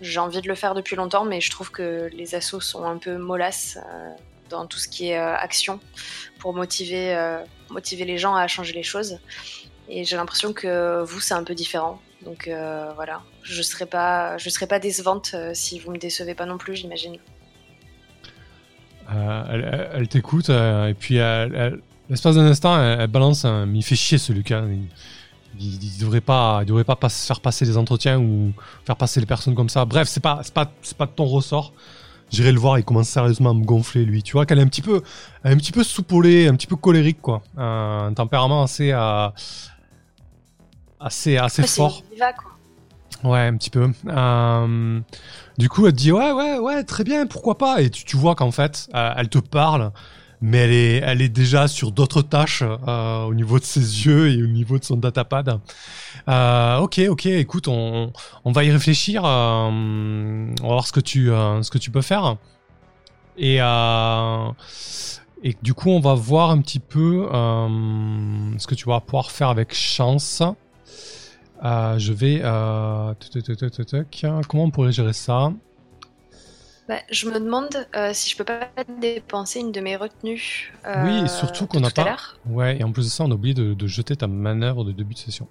J'ai 0.00 0.20
envie 0.20 0.42
de 0.42 0.48
le 0.48 0.54
faire 0.54 0.74
depuis 0.74 0.96
longtemps, 0.96 1.24
mais 1.24 1.40
je 1.40 1.50
trouve 1.50 1.70
que 1.70 2.08
les 2.12 2.34
assos 2.34 2.60
sont 2.60 2.84
un 2.84 2.98
peu 2.98 3.16
mollasses 3.16 3.78
dans 4.50 4.66
tout 4.66 4.78
ce 4.78 4.86
qui 4.86 5.08
est 5.08 5.16
action 5.16 5.80
pour 6.38 6.52
motiver, 6.52 7.16
motiver 7.70 8.04
les 8.04 8.18
gens 8.18 8.34
à 8.34 8.46
changer 8.48 8.74
les 8.74 8.82
choses. 8.82 9.18
Et 9.88 10.04
j'ai 10.04 10.16
l'impression 10.16 10.52
que 10.52 11.02
vous, 11.02 11.20
c'est 11.20 11.32
un 11.32 11.42
peu 11.42 11.54
différent. 11.54 12.00
Donc 12.24 12.48
euh, 12.48 12.90
voilà, 12.96 13.22
je 13.42 13.62
serai 13.62 13.86
pas, 13.86 14.38
serai 14.38 14.66
pas 14.66 14.78
décevante 14.78 15.32
euh, 15.34 15.52
si 15.54 15.78
vous 15.78 15.92
me 15.92 15.98
décevez 15.98 16.34
pas 16.34 16.46
non 16.46 16.58
plus, 16.58 16.74
j'imagine. 16.74 17.16
Euh, 19.14 19.90
elle, 19.94 20.08
t'écoute 20.08 20.50
et 20.50 20.94
puis 20.98 21.18
l'espace 22.10 22.34
d'un 22.34 22.46
instant, 22.46 22.82
elle, 22.82 23.06
balance 23.06 23.44
un, 23.44 23.72
il 23.72 23.82
fait 23.82 23.96
chier 23.96 24.18
ce 24.18 24.32
Lucas. 24.32 24.64
Il, 24.66 24.86
il, 25.60 25.98
devrait 25.98 26.20
pas, 26.20 26.60
il 26.62 26.66
devrait 26.66 26.84
pas 26.84 26.96
faire 27.08 27.40
passer 27.40 27.64
des 27.64 27.76
entretiens 27.76 28.20
ou 28.20 28.52
faire 28.84 28.96
passer 28.96 29.20
les 29.20 29.26
personnes 29.26 29.54
comme 29.54 29.70
ça. 29.70 29.84
Bref, 29.84 30.08
c'est 30.08 30.20
pas, 30.20 30.42
pas, 30.52 30.70
pas 30.98 31.06
de 31.06 31.12
ton 31.12 31.24
ressort. 31.24 31.72
J'irai 32.30 32.52
le 32.52 32.58
voir, 32.58 32.78
il 32.78 32.84
commence 32.84 33.08
sérieusement 33.08 33.50
à 33.50 33.54
me 33.54 33.64
gonfler 33.64 34.04
lui. 34.04 34.22
Tu 34.22 34.32
vois 34.32 34.44
qu'elle 34.44 34.58
est 34.58 34.62
un 34.62 34.68
petit 34.68 34.82
peu, 34.82 35.02
un 35.44 35.56
petit 35.56 35.72
peu 35.72 35.82
soupolée, 35.82 36.46
un 36.46 36.54
petit 36.54 36.66
peu 36.66 36.76
colérique 36.76 37.22
quoi. 37.22 37.42
Un 37.56 38.12
tempérament 38.14 38.62
assez, 38.62 38.92
assez, 41.00 41.36
assez 41.36 41.66
fort. 41.66 42.02
Ouais, 43.24 43.40
un 43.40 43.56
petit 43.56 43.70
peu. 43.70 43.90
Euh, 44.06 45.00
du 45.58 45.68
coup, 45.68 45.86
elle 45.86 45.92
te 45.92 45.98
dit 45.98 46.12
ouais, 46.12 46.32
ouais, 46.32 46.58
ouais, 46.58 46.84
très 46.84 47.04
bien, 47.04 47.26
pourquoi 47.26 47.58
pas? 47.58 47.80
Et 47.82 47.90
tu, 47.90 48.04
tu 48.04 48.16
vois 48.16 48.34
qu'en 48.34 48.52
fait, 48.52 48.88
euh, 48.94 49.12
elle 49.16 49.28
te 49.28 49.38
parle, 49.38 49.90
mais 50.40 50.58
elle 50.58 50.72
est, 50.72 50.96
elle 50.98 51.22
est 51.22 51.28
déjà 51.28 51.66
sur 51.66 51.90
d'autres 51.90 52.22
tâches 52.22 52.62
euh, 52.62 53.24
au 53.24 53.34
niveau 53.34 53.58
de 53.58 53.64
ses 53.64 54.06
yeux 54.06 54.30
et 54.30 54.42
au 54.42 54.46
niveau 54.46 54.78
de 54.78 54.84
son 54.84 54.96
datapad. 54.96 55.58
ok, 56.28 57.00
ok, 57.08 57.26
écoute, 57.26 57.66
on, 57.66 58.12
on 58.44 58.52
va 58.52 58.64
y 58.64 58.70
réfléchir. 58.70 59.24
on 59.24 60.54
va 60.60 60.66
voir 60.68 60.86
ce 60.86 60.92
que 60.92 61.00
tu, 61.00 61.26
ce 61.26 61.70
que 61.70 61.78
tu 61.78 61.90
peux 61.90 62.02
faire. 62.02 62.36
Et 63.36 63.58
et 65.44 65.56
du 65.62 65.72
coup, 65.72 65.90
on 65.90 66.00
va 66.00 66.14
voir 66.14 66.50
un 66.50 66.60
petit 66.60 66.80
peu 66.80 67.28
ce 67.30 68.66
que 68.66 68.74
tu 68.76 68.88
vas 68.88 69.00
pouvoir 69.00 69.32
faire 69.32 69.48
avec 69.48 69.74
chance. 69.74 70.42
Euh, 71.64 71.98
je 71.98 72.12
vais. 72.12 72.40
Euh, 72.42 73.14
comment 74.48 74.64
on 74.64 74.70
pourrait 74.70 74.92
gérer 74.92 75.12
ça? 75.12 75.52
Bah, 76.88 77.00
Je 77.10 77.28
me 77.28 77.38
demande 77.38 77.86
euh, 77.96 78.10
si 78.14 78.30
je 78.30 78.36
peux 78.36 78.44
pas 78.44 78.68
dépenser 79.00 79.60
une 79.60 79.72
de 79.72 79.80
mes 79.80 79.96
retenues. 79.96 80.72
oui, 81.04 81.24
et 81.24 81.28
surtout 81.28 81.66
qu'on 81.66 81.80
n'a 81.80 81.90
pas. 81.90 82.16
Ouais, 82.46 82.78
et 82.78 82.84
en 82.84 82.92
plus 82.92 83.04
de 83.04 83.10
ça, 83.10 83.24
on 83.24 83.30
a 83.30 83.34
oublié 83.34 83.54
de, 83.54 83.86
jeter 83.86 84.16
ta 84.16 84.26
manœuvre 84.26 84.84
de 84.84 84.92
début 84.92 85.14
de 85.14 85.18
session 85.18 85.48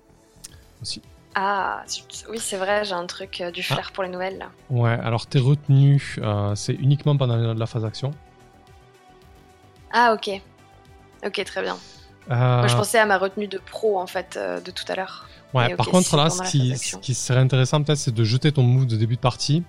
aussi. 0.82 1.02
Ah, 1.36 1.84
oui, 2.30 2.40
c'est 2.40 2.58
vrai, 2.58 2.84
j'ai 2.84 2.94
un 2.94 3.06
truc 3.06 3.44
du 3.54 3.62
ah. 3.70 3.74
flair 3.74 3.92
pour 3.92 4.04
les 4.04 4.10
nouvelles 4.10 4.40
là. 4.40 4.50
Ouais, 4.72 4.98
alors 5.04 5.28
tes 5.28 5.40
retenues, 5.40 6.18
c'est 6.56 6.74
uniquement 6.74 7.18
pendant 7.18 7.54
la 7.54 7.66
phase 7.66 7.86
action. 7.86 8.12
Ah, 9.92 10.14
ok. 10.14 10.42
Ok, 11.26 11.44
très 11.44 11.62
bien. 11.62 11.78
je 12.30 12.76
pensais 12.76 12.98
à 12.98 13.06
ma 13.06 13.18
retenue 13.18 13.48
de 13.48 13.60
pro 13.60 14.00
en 14.00 14.08
fait 14.08 14.40
de 14.40 14.72
tout 14.72 14.86
à 14.88 14.96
l'heure. 14.96 15.28
Ouais, 15.54 15.76
par 15.76 15.88
contre, 15.88 16.16
là, 16.18 16.30
ce 16.30 16.98
qui, 16.98 17.14
serait 17.14 17.40
intéressant, 17.40 17.82
peut-être, 17.82 17.98
c'est 17.98 18.14
de 18.14 18.24
jeter 18.24 18.52
ton 18.52 18.64
move 18.64 18.86
de 18.86 18.96
début 18.96 19.16
de 19.16 19.22
partie. 19.22 19.64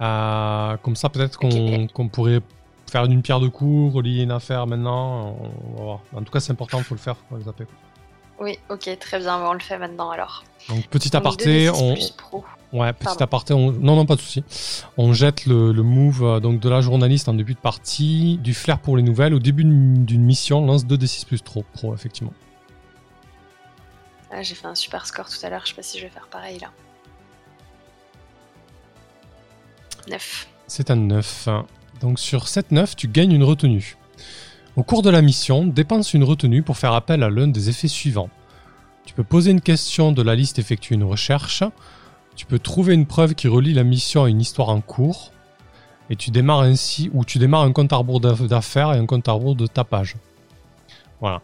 Euh, 0.00 0.76
comme 0.78 0.96
ça, 0.96 1.08
peut-être 1.08 1.38
qu'on 1.38 2.08
pourrait 2.08 2.40
faire 2.90 3.04
une 3.04 3.22
pierre 3.22 3.40
de 3.40 3.48
coups, 3.48 3.94
relier 3.94 4.22
une 4.22 4.30
affaire 4.30 4.66
maintenant. 4.66 5.36
En 6.14 6.22
tout 6.22 6.32
cas, 6.32 6.40
c'est 6.40 6.52
important, 6.52 6.78
il 6.78 6.84
faut 6.84 6.94
le 6.94 7.00
faire 7.00 7.16
pour 7.16 7.38
les 7.38 7.44
zapper. 7.44 7.64
Oui, 8.40 8.58
ok, 8.70 8.98
très 8.98 9.18
bien, 9.20 9.38
on 9.44 9.52
le 9.52 9.60
fait 9.60 9.78
maintenant 9.78 10.10
alors. 10.10 10.42
Donc, 10.68 10.88
petit 10.88 11.16
aparté, 11.16 11.70
on. 11.70 11.94
Ouais, 12.72 12.92
petit 12.92 13.22
aparté, 13.22 13.54
on... 13.54 13.70
non, 13.70 13.94
non, 13.94 14.06
pas 14.06 14.16
de 14.16 14.20
souci. 14.20 14.42
On 14.96 15.12
jette 15.12 15.46
le, 15.46 15.72
move 15.74 16.24
euh, 16.24 16.40
donc 16.40 16.58
de 16.58 16.68
la 16.68 16.80
journaliste 16.80 17.28
en 17.28 17.34
début 17.34 17.54
de 17.54 17.58
partie, 17.58 18.38
du 18.42 18.54
flair 18.54 18.78
pour 18.78 18.96
les 18.96 19.02
nouvelles. 19.02 19.34
Au 19.34 19.38
début 19.38 19.62
d'une 19.62 20.22
mission, 20.22 20.64
lance 20.64 20.84
2d6 20.84 21.26
plus 21.26 21.42
trop, 21.42 21.64
pro, 21.74 21.94
effectivement. 21.94 22.32
Ah, 24.32 24.42
j'ai 24.42 24.54
fait 24.54 24.66
un 24.66 24.74
super 24.74 25.06
score 25.06 25.28
tout 25.28 25.44
à 25.44 25.50
l'heure, 25.50 25.62
je 25.64 25.70
sais 25.70 25.74
pas 25.74 25.82
si 25.82 25.98
je 25.98 26.04
vais 26.04 26.10
faire 26.10 26.28
pareil 26.28 26.58
là. 26.58 26.70
9. 30.08 30.48
C'est 30.66 30.90
un 30.90 30.96
9. 30.96 31.48
Donc 32.00 32.18
sur 32.18 32.48
cette 32.48 32.72
9, 32.72 32.96
tu 32.96 33.08
gagnes 33.08 33.32
une 33.32 33.44
retenue. 33.44 33.96
Au 34.74 34.82
cours 34.82 35.02
de 35.02 35.10
la 35.10 35.20
mission, 35.20 35.66
dépense 35.66 36.14
une 36.14 36.24
retenue 36.24 36.62
pour 36.62 36.78
faire 36.78 36.94
appel 36.94 37.22
à 37.22 37.28
l'un 37.28 37.46
des 37.46 37.68
effets 37.68 37.88
suivants. 37.88 38.30
Tu 39.04 39.12
peux 39.12 39.24
poser 39.24 39.50
une 39.50 39.60
question 39.60 40.12
de 40.12 40.22
la 40.22 40.34
liste 40.34 40.58
effectuer 40.58 40.94
une 40.94 41.04
recherche. 41.04 41.62
Tu 42.34 42.46
peux 42.46 42.58
trouver 42.58 42.94
une 42.94 43.04
preuve 43.04 43.34
qui 43.34 43.48
relie 43.48 43.74
la 43.74 43.84
mission 43.84 44.24
à 44.24 44.30
une 44.30 44.40
histoire 44.40 44.70
en 44.70 44.80
cours. 44.80 45.32
Et 46.08 46.16
tu 46.16 46.30
démarres 46.30 46.62
ainsi, 46.62 47.10
ou 47.12 47.24
tu 47.24 47.38
démarres 47.38 47.62
un 47.62 47.72
compte 47.72 47.92
à 47.92 47.96
rebours 47.96 48.20
d'affaires 48.20 48.94
et 48.94 48.98
un 48.98 49.06
compte 49.06 49.28
à 49.28 49.32
rebours 49.32 49.56
de 49.56 49.66
tapage. 49.66 50.16
Voilà. 51.22 51.40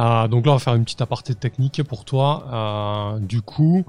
Euh, 0.00 0.26
donc 0.26 0.44
là, 0.44 0.52
on 0.52 0.56
va 0.56 0.58
faire 0.58 0.74
une 0.74 0.82
petite 0.82 1.00
aparté 1.02 1.36
technique 1.36 1.84
pour 1.84 2.04
toi. 2.04 2.44
Euh, 2.52 3.20
du 3.20 3.42
coup, 3.42 3.84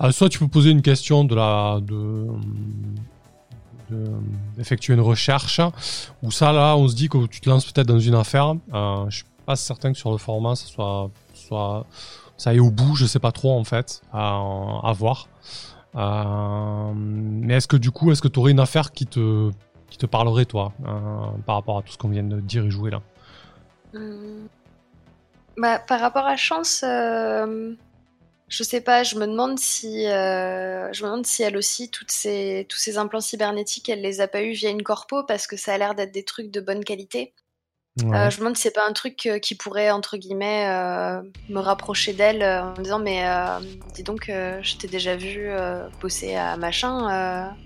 euh, 0.00 0.10
soit 0.10 0.30
tu 0.30 0.38
peux 0.38 0.48
poser 0.48 0.70
une 0.70 0.80
question 0.80 1.22
de 1.22 1.34
la, 1.34 1.80
de, 1.82 2.26
une 4.88 5.00
recherche, 5.00 5.60
ou 6.22 6.30
ça 6.30 6.50
là, 6.52 6.76
on 6.76 6.88
se 6.88 6.94
dit 6.94 7.10
que 7.10 7.26
tu 7.26 7.42
te 7.42 7.50
lances 7.50 7.70
peut-être 7.70 7.86
dans 7.86 7.98
une 7.98 8.14
affaire. 8.14 8.54
je 8.72 9.16
suis 9.16 9.24
pas 9.44 9.54
certain 9.54 9.92
que 9.92 9.98
sur 9.98 10.10
le 10.10 10.16
format, 10.16 10.56
ça 10.56 10.66
soit, 10.66 11.10
soit, 11.34 11.86
ça 12.38 12.50
aille 12.50 12.60
au 12.60 12.70
bout. 12.70 12.96
Je 12.96 13.04
sais 13.04 13.20
pas 13.20 13.32
trop 13.32 13.52
en 13.52 13.64
fait, 13.64 14.00
à, 14.14 14.92
voir. 14.96 15.28
mais 15.94 17.54
est-ce 17.54 17.68
que 17.68 17.76
du 17.76 17.90
coup, 17.90 18.10
est-ce 18.12 18.22
que 18.22 18.28
tu 18.28 18.40
aurais 18.40 18.52
une 18.52 18.60
affaire 18.60 18.92
qui 18.92 19.04
te, 19.04 19.50
qui 19.90 19.98
te 19.98 20.06
parlerait 20.06 20.46
toi, 20.46 20.72
par 21.44 21.56
rapport 21.56 21.76
à 21.76 21.82
tout 21.82 21.92
ce 21.92 21.98
qu'on 21.98 22.08
vient 22.08 22.24
de 22.24 22.40
dire 22.40 22.64
et 22.64 22.70
jouer 22.70 22.90
là? 22.90 23.02
Bah, 25.56 25.78
par 25.78 26.00
rapport 26.00 26.26
à 26.26 26.36
Chance, 26.36 26.84
euh, 26.84 27.72
je 28.48 28.62
sais 28.62 28.82
pas, 28.82 29.02
je 29.02 29.16
me 29.16 29.26
demande 29.26 29.58
si, 29.58 30.06
euh, 30.06 30.92
je 30.92 31.02
me 31.02 31.08
demande 31.08 31.26
si 31.26 31.42
elle 31.42 31.56
aussi, 31.56 31.90
toutes 31.90 32.10
ces, 32.10 32.66
tous 32.68 32.76
ces 32.76 32.98
implants 32.98 33.20
cybernétiques, 33.20 33.88
elle 33.88 34.02
les 34.02 34.20
a 34.20 34.28
pas 34.28 34.42
eu 34.42 34.52
via 34.52 34.70
une 34.70 34.82
corpo 34.82 35.22
parce 35.24 35.46
que 35.46 35.56
ça 35.56 35.72
a 35.72 35.78
l'air 35.78 35.94
d'être 35.94 36.12
des 36.12 36.24
trucs 36.24 36.50
de 36.50 36.60
bonne 36.60 36.84
qualité. 36.84 37.32
Euh, 37.98 38.28
je 38.28 38.36
me 38.36 38.40
demande 38.40 38.56
si 38.56 38.64
c'est 38.64 38.74
pas 38.74 38.86
un 38.86 38.92
truc 38.92 39.26
qui 39.40 39.54
pourrait, 39.54 39.90
entre 39.90 40.18
guillemets, 40.18 40.66
me 41.48 41.58
rapprocher 41.58 42.12
d'elle 42.12 42.42
en 42.42 42.72
me 42.72 42.82
disant 42.82 42.98
Mais 42.98 43.24
dis 43.94 44.02
donc, 44.02 44.26
je 44.26 44.76
t'ai 44.76 44.86
déjà 44.86 45.16
vu 45.16 45.48
bosser 46.02 46.34
à 46.34 46.58
machin. 46.58 47.56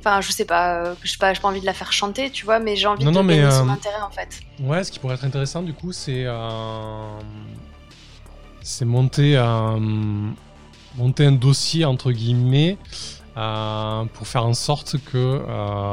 Enfin, 0.00 0.20
je 0.22 0.32
sais 0.32 0.46
pas, 0.46 0.94
je 1.02 1.18
pas, 1.18 1.34
j'ai 1.34 1.40
pas 1.40 1.48
envie 1.48 1.60
de 1.60 1.66
la 1.66 1.74
faire 1.74 1.92
chanter, 1.92 2.30
tu 2.30 2.46
vois, 2.46 2.58
mais 2.58 2.74
j'ai 2.74 2.86
envie 2.86 3.04
de 3.04 3.10
non, 3.10 3.22
gagner 3.24 3.50
son 3.50 3.68
intérêt 3.68 4.00
en 4.00 4.10
fait. 4.10 4.40
Ouais, 4.58 4.82
ce 4.82 4.90
qui 4.90 4.98
pourrait 4.98 5.14
être 5.14 5.24
intéressant 5.24 5.62
du 5.62 5.74
coup, 5.74 5.92
c'est 5.92 6.26
c'est 8.62 8.84
monter 8.84 9.36
un 9.36 9.78
monter 10.96 11.26
un 11.26 11.32
dossier 11.32 11.84
entre 11.84 12.12
guillemets 12.12 12.78
pour 13.34 14.26
faire 14.26 14.46
en 14.46 14.54
sorte 14.54 14.96
que 15.12 15.42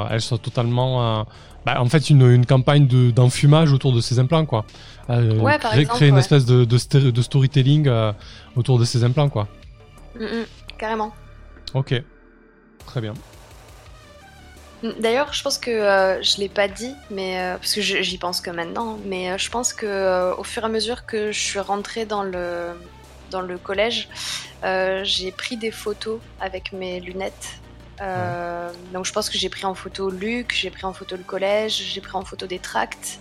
elle 0.09 0.21
soit 0.21 0.37
totalement. 0.37 1.25
Bah, 1.65 1.81
en 1.81 1.87
fait, 1.87 2.09
une, 2.09 2.21
une 2.21 2.45
campagne 2.45 2.87
d'enfumage 3.11 3.73
autour 3.73 3.91
de 3.91 3.99
ces 3.99 4.19
implants, 4.19 4.45
quoi. 4.45 4.63
ouais, 5.09 5.59
par 5.59 5.71
créer, 5.71 5.81
exemple, 5.81 5.97
créer 5.97 6.07
une 6.07 6.13
ouais. 6.13 6.21
espèce 6.21 6.45
de, 6.45 6.63
de, 6.63 7.11
de 7.11 7.21
storytelling 7.21 7.91
autour 8.55 8.79
de 8.79 8.85
ces 8.85 9.03
implants, 9.03 9.27
quoi. 9.27 9.49
Mm, 10.15 10.23
mm, 10.23 10.45
carrément. 10.77 11.13
Ok, 11.73 12.01
très 12.85 13.01
bien. 13.01 13.13
D'ailleurs, 14.83 15.33
je 15.33 15.41
pense 15.41 15.57
que 15.57 15.71
euh, 15.71 16.21
je 16.21 16.37
l'ai 16.37 16.49
pas 16.49 16.67
dit, 16.67 16.93
mais 17.09 17.39
euh, 17.39 17.57
parce 17.57 17.73
que 17.73 17.81
j'y 17.81 18.17
pense 18.17 18.41
que 18.41 18.51
maintenant, 18.51 18.99
mais 19.05 19.31
euh, 19.31 19.37
je 19.37 19.49
pense 19.49 19.73
que 19.73 19.87
euh, 19.87 20.35
au 20.35 20.43
fur 20.43 20.61
et 20.61 20.65
à 20.65 20.69
mesure 20.69 21.05
que 21.07 21.31
je 21.31 21.39
suis 21.39 21.59
rentrée 21.59 22.05
dans 22.05 22.23
le 22.23 22.73
dans 23.31 23.41
le 23.41 23.57
collège, 23.57 24.07
j'ai 24.63 25.31
pris 25.31 25.57
des 25.57 25.71
photos 25.71 26.21
avec 26.39 26.71
mes 26.71 26.99
lunettes. 27.01 27.59
Donc 28.93 29.05
je 29.05 29.11
pense 29.11 29.29
que 29.29 29.37
j'ai 29.37 29.49
pris 29.49 29.65
en 29.65 29.73
photo 29.73 30.09
Luc, 30.09 30.53
j'ai 30.55 30.69
pris 30.69 30.85
en 30.85 30.93
photo 30.93 31.17
le 31.17 31.23
collège, 31.23 31.73
j'ai 31.73 31.99
pris 31.99 32.15
en 32.15 32.23
photo 32.23 32.45
des 32.47 32.59
tracts. 32.59 33.19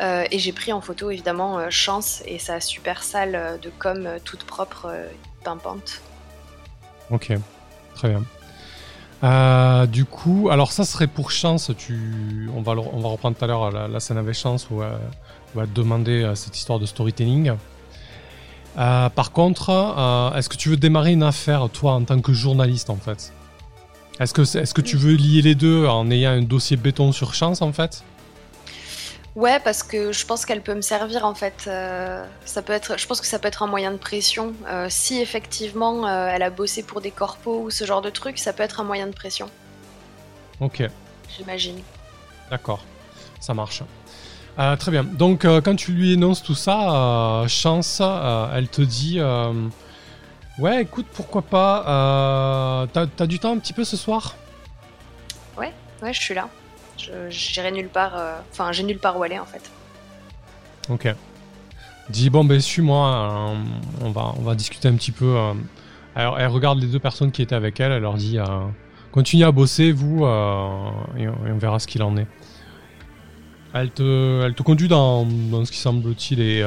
et 0.00 0.38
j'ai 0.38 0.52
pris 0.52 0.74
en 0.74 0.82
photo 0.82 1.10
évidemment 1.10 1.70
Chance 1.70 2.22
et 2.26 2.38
sa 2.38 2.60
super 2.60 3.02
salle 3.02 3.58
de 3.62 3.70
com 3.70 4.06
toute 4.24 4.44
propre, 4.44 4.92
pimpante. 5.42 6.02
Ok, 7.10 7.32
très 7.94 8.08
bien. 8.10 8.24
Euh, 9.22 9.86
du 9.86 10.04
coup, 10.04 10.48
alors 10.50 10.72
ça 10.72 10.84
serait 10.84 11.06
pour 11.06 11.30
chance. 11.30 11.70
Tu, 11.78 12.48
on 12.54 12.60
va, 12.62 12.74
le- 12.74 12.80
on 12.92 13.00
va 13.00 13.08
reprendre 13.08 13.36
tout 13.36 13.44
à 13.44 13.48
l'heure 13.48 13.70
la, 13.70 13.88
la 13.88 14.00
scène 14.00 14.18
avec 14.18 14.34
chance 14.34 14.68
où 14.70 14.82
euh, 14.82 14.96
on 15.54 15.60
va 15.60 15.66
te 15.66 15.72
demander 15.72 16.22
euh, 16.22 16.34
cette 16.34 16.56
histoire 16.58 16.78
de 16.78 16.86
storytelling. 16.86 17.52
Euh, 18.76 19.08
par 19.08 19.30
contre, 19.32 19.70
euh, 19.70 20.34
est-ce 20.36 20.48
que 20.48 20.56
tu 20.56 20.68
veux 20.68 20.76
démarrer 20.76 21.12
une 21.12 21.22
affaire 21.22 21.68
toi 21.70 21.92
en 21.92 22.02
tant 22.02 22.20
que 22.20 22.32
journaliste 22.32 22.90
en 22.90 22.96
fait? 22.96 23.32
Est-ce 24.20 24.34
que, 24.34 24.42
est-ce 24.42 24.74
que 24.74 24.80
tu 24.82 24.96
veux 24.96 25.14
lier 25.14 25.42
les 25.42 25.54
deux 25.54 25.86
en 25.86 26.10
ayant 26.10 26.30
un 26.32 26.42
dossier 26.42 26.76
béton 26.76 27.12
sur 27.12 27.34
chance 27.34 27.62
en 27.62 27.72
fait? 27.72 28.02
Ouais, 29.36 29.58
parce 29.58 29.82
que 29.82 30.12
je 30.12 30.24
pense 30.26 30.46
qu'elle 30.46 30.62
peut 30.62 30.74
me 30.74 30.80
servir 30.80 31.24
en 31.26 31.34
fait. 31.34 31.64
Euh, 31.66 32.24
ça 32.44 32.62
peut 32.62 32.72
être, 32.72 32.96
je 32.98 33.06
pense 33.06 33.20
que 33.20 33.26
ça 33.26 33.40
peut 33.40 33.48
être 33.48 33.64
un 33.64 33.66
moyen 33.66 33.90
de 33.90 33.96
pression. 33.96 34.54
Euh, 34.68 34.86
si 34.88 35.20
effectivement 35.20 36.06
euh, 36.06 36.28
elle 36.32 36.42
a 36.42 36.50
bossé 36.50 36.84
pour 36.84 37.00
des 37.00 37.10
corpos 37.10 37.62
ou 37.64 37.70
ce 37.70 37.84
genre 37.84 38.00
de 38.00 38.10
truc, 38.10 38.38
ça 38.38 38.52
peut 38.52 38.62
être 38.62 38.80
un 38.80 38.84
moyen 38.84 39.08
de 39.08 39.12
pression, 39.12 39.50
Ok. 40.60 40.84
j'imagine. 41.36 41.80
D'accord, 42.50 42.84
ça 43.40 43.54
marche. 43.54 43.82
Très 44.78 44.92
bien. 44.92 45.02
Donc, 45.02 45.42
quand 45.44 45.74
tu 45.74 45.90
lui 45.90 46.12
énonces 46.12 46.40
tout 46.40 46.54
ça, 46.54 47.44
Chance, 47.48 48.00
elle 48.54 48.68
te 48.68 48.82
dit 48.82 49.18
Ouais, 50.60 50.82
écoute, 50.82 51.06
pourquoi 51.12 51.42
pas 51.42 52.86
T'as 52.92 53.26
du 53.26 53.40
temps 53.40 53.52
un 53.52 53.58
petit 53.58 53.72
peu 53.72 53.82
ce 53.82 53.96
soir? 53.96 54.36
Ouais, 55.58 55.72
je 56.12 56.20
suis 56.20 56.34
là. 56.34 56.48
J'irai 57.28 57.72
nulle 57.72 57.88
part. 57.88 58.12
euh, 58.16 58.38
Enfin, 58.52 58.72
j'ai 58.72 58.82
nulle 58.82 58.98
part 58.98 59.18
où 59.18 59.22
aller 59.22 59.38
en 59.38 59.44
fait. 59.44 59.70
Ok. 60.88 61.14
Dis 62.10 62.30
Bon, 62.30 62.44
ben, 62.44 62.60
suis-moi, 62.60 63.08
euh, 63.08 63.54
on, 64.02 64.10
va, 64.10 64.32
on 64.38 64.42
va 64.42 64.54
discuter 64.54 64.88
un 64.88 64.94
petit 64.94 65.12
peu. 65.12 65.36
euh. 65.36 65.52
Alors, 66.14 66.38
elle 66.38 66.48
regarde 66.48 66.78
les 66.80 66.86
deux 66.86 66.98
personnes 66.98 67.32
qui 67.32 67.42
étaient 67.42 67.54
avec 67.54 67.80
elle, 67.80 67.92
elle 67.92 68.02
leur 68.02 68.14
dit 68.14 68.38
Continuez 69.12 69.44
à 69.44 69.52
bosser, 69.52 69.92
vous, 69.92 70.24
et, 70.24 71.28
on- 71.28 71.46
et 71.46 71.52
verra 71.58 71.78
ce 71.78 71.86
qu'il 71.86 72.02
en 72.02 72.16
est. 72.16 72.26
Elle 73.72 73.90
te, 73.90 74.42
elle 74.44 74.54
te 74.54 74.62
conduit 74.62 74.86
dans, 74.88 75.26
ce 75.64 75.70
qui 75.72 75.78
semble-t-il 75.78 76.40
est 76.40 76.62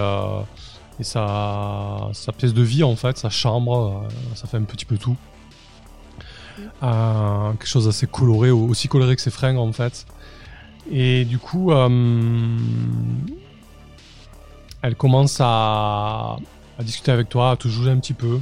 sa, 1.02 2.10
pièce 2.38 2.54
de 2.54 2.62
vie, 2.62 2.84
en 2.84 2.96
fait, 2.98 3.18
sa 3.18 3.30
chambre, 3.30 4.06
ça 4.36 4.48
fait 4.48 4.58
un 4.58 4.64
petit 4.64 4.86
peu 4.86 4.98
tout. 4.98 5.16
Quelque 6.82 7.66
chose 7.68 7.86
d'assez 7.86 8.08
coloré, 8.08 8.52
aussi 8.52 8.88
coloré 8.88 9.16
que 9.16 9.22
ses 9.22 9.32
fringues, 9.32 9.58
en 9.58 9.72
fait. 9.72 10.06
Et 10.92 11.26
du 11.26 11.38
coup, 11.38 11.72
euh, 11.72 12.58
elle 14.82 14.96
commence 14.96 15.38
à, 15.42 16.38
discuter 16.80 17.12
avec 17.12 17.30
toi, 17.30 17.52
à 17.52 17.56
te 17.58 17.68
jouer 17.68 17.92
un 17.92 17.98
petit 17.98 18.14
peu. 18.14 18.40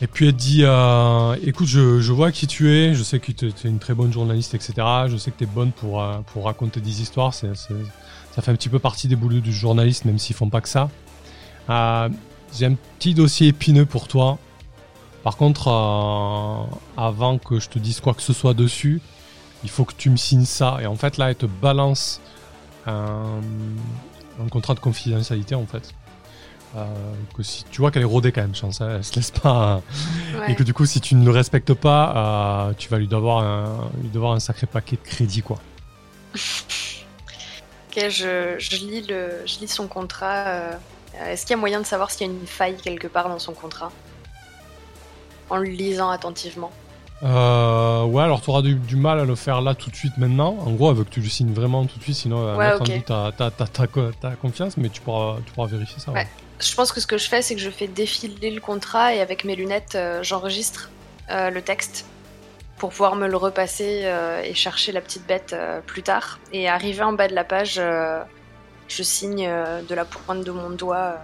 Et 0.00 0.06
puis 0.06 0.28
elle 0.28 0.34
dit 0.34 0.62
euh, 0.62 1.36
Écoute, 1.44 1.66
je, 1.66 2.12
vois 2.12 2.32
qui 2.32 2.46
tu 2.46 2.70
es, 2.72 2.94
je 2.94 3.02
sais 3.02 3.18
que 3.18 3.32
tu 3.32 3.46
es 3.46 3.68
une 3.68 3.78
très 3.78 3.94
bonne 3.94 4.12
journaliste, 4.12 4.54
etc. 4.54 4.74
Je 5.08 5.16
sais 5.16 5.30
que 5.30 5.38
tu 5.38 5.44
es 5.44 5.46
bonne 5.46 5.72
pour, 5.72 6.02
euh, 6.02 6.18
pour 6.32 6.44
raconter 6.44 6.80
des 6.80 7.02
histoires. 7.02 7.34
ça 7.34 7.48
fait 7.54 8.50
un 8.50 8.56
petit 8.56 8.68
peu 8.68 8.78
partie 8.78 9.08
des 9.08 9.16
boulots 9.16 9.40
du 9.40 9.52
journaliste, 9.52 10.04
même 10.04 10.18
s'ils 10.18 10.36
font 10.36 10.50
pas 10.50 10.60
que 10.60 10.68
ça. 10.68 10.88
J'ai 11.68 12.66
un 12.66 12.74
petit 12.98 13.14
dossier 13.14 13.48
épineux 13.48 13.86
pour 13.86 14.08
toi. 14.08 14.38
Par 15.22 15.36
contre, 15.36 15.68
avant 16.96 17.38
que 17.38 17.60
je 17.60 17.68
te 17.68 17.78
dise 17.78 18.00
quoi 18.00 18.12
que 18.12 18.22
ce 18.22 18.32
soit 18.32 18.54
dessus, 18.54 19.00
il 19.64 19.70
faut 19.70 19.84
que 19.84 19.94
tu 19.96 20.10
me 20.10 20.16
signes 20.16 20.44
ça. 20.44 20.78
Et 20.80 20.86
en 20.86 20.96
fait, 20.96 21.16
là, 21.18 21.30
elle 21.30 21.36
te 21.36 21.46
balance 21.46 22.20
un, 22.86 23.40
un 24.42 24.48
contrat 24.48 24.74
de 24.74 24.80
confidentialité, 24.80 25.54
en 25.54 25.66
fait. 25.66 25.92
Euh, 26.74 26.86
que 27.36 27.42
si 27.42 27.64
tu 27.70 27.82
vois 27.82 27.90
qu'elle 27.90 28.00
est 28.02 28.06
rodée 28.06 28.32
quand 28.32 28.40
même, 28.40 28.54
chance, 28.54 28.80
hein, 28.80 28.94
elle 28.96 29.04
se 29.04 29.14
laisse 29.14 29.30
pas. 29.30 29.82
Ouais. 30.38 30.52
Et 30.52 30.54
que 30.54 30.62
du 30.62 30.72
coup, 30.72 30.86
si 30.86 31.00
tu 31.02 31.14
ne 31.14 31.24
le 31.24 31.30
respectes 31.30 31.74
pas, 31.74 32.68
euh, 32.68 32.72
tu 32.78 32.88
vas 32.88 32.96
lui 32.98 33.08
devoir 33.08 33.44
un, 33.44 33.90
lui 34.00 34.08
devoir 34.08 34.32
un 34.32 34.40
sacré 34.40 34.66
paquet 34.66 34.96
de 34.96 35.06
crédit, 35.06 35.42
quoi. 35.42 35.58
Ok, 37.94 38.08
je, 38.08 38.54
je 38.58 38.76
lis 38.76 39.02
le, 39.02 39.42
je 39.44 39.58
lis 39.58 39.68
son 39.68 39.86
contrat. 39.86 40.46
euh, 40.46 40.72
Est-ce 41.26 41.42
qu'il 41.44 41.50
y 41.50 41.58
a 41.58 41.60
moyen 41.60 41.78
de 41.78 41.84
savoir 41.84 42.10
s'il 42.10 42.26
y 42.26 42.30
a 42.30 42.32
une 42.32 42.46
faille 42.46 42.76
quelque 42.78 43.06
part 43.06 43.28
dans 43.28 43.38
son 43.38 43.52
contrat? 43.52 43.92
En 45.50 45.58
le 45.58 45.64
lisant 45.68 46.08
attentivement. 46.08 46.72
Euh, 47.22 48.02
ouais, 48.04 48.22
alors 48.22 48.40
tu 48.40 48.50
auras 48.50 48.62
du, 48.62 48.74
du 48.74 48.96
mal 48.96 49.20
à 49.20 49.24
le 49.24 49.34
faire 49.36 49.60
là 49.60 49.74
tout 49.74 49.90
de 49.90 49.94
suite 49.96 50.16
maintenant. 50.18 50.56
En 50.60 50.72
gros, 50.72 50.90
elle 50.90 50.96
veut 50.96 51.04
que 51.04 51.10
tu 51.10 51.20
le 51.20 51.28
signes 51.28 51.52
vraiment 51.52 51.84
tout 51.86 51.98
de 51.98 52.02
suite, 52.02 52.16
sinon 52.16 52.56
Ouais, 52.56 52.66
mettre 52.70 52.82
ok. 52.82 52.90
en 52.90 52.94
doute 52.96 53.04
ta, 53.04 53.32
ta, 53.36 53.50
ta, 53.50 53.66
ta, 53.66 53.86
co- 53.86 54.10
ta 54.20 54.30
confiance, 54.32 54.76
mais 54.76 54.88
tu 54.88 55.00
pourras, 55.00 55.36
tu 55.46 55.52
pourras 55.52 55.68
vérifier 55.68 56.00
ça. 56.00 56.10
Ouais. 56.12 56.26
Je 56.60 56.74
pense 56.74 56.92
que 56.92 57.00
ce 57.00 57.06
que 57.06 57.18
je 57.18 57.28
fais, 57.28 57.42
c'est 57.42 57.54
que 57.54 57.60
je 57.60 57.70
fais 57.70 57.86
défiler 57.88 58.50
le 58.50 58.60
contrat 58.60 59.14
et 59.14 59.20
avec 59.20 59.44
mes 59.44 59.54
lunettes, 59.56 59.94
euh, 59.94 60.22
j'enregistre 60.22 60.90
euh, 61.30 61.50
le 61.50 61.62
texte 61.62 62.06
pour 62.78 62.90
pouvoir 62.90 63.14
me 63.14 63.28
le 63.28 63.36
repasser 63.36 64.10
et 64.44 64.54
chercher 64.54 64.90
la 64.90 65.00
petite 65.00 65.24
bête 65.28 65.54
plus 65.86 66.02
tard. 66.02 66.40
Et 66.52 66.68
arrivé 66.68 67.00
en 67.04 67.12
bas 67.12 67.28
de 67.28 67.34
la 67.34 67.44
page, 67.44 67.80
je 68.88 69.02
signe 69.04 69.48
de 69.88 69.94
la 69.94 70.04
pointe 70.04 70.42
de 70.42 70.50
mon 70.50 70.70
doigt. 70.70 71.14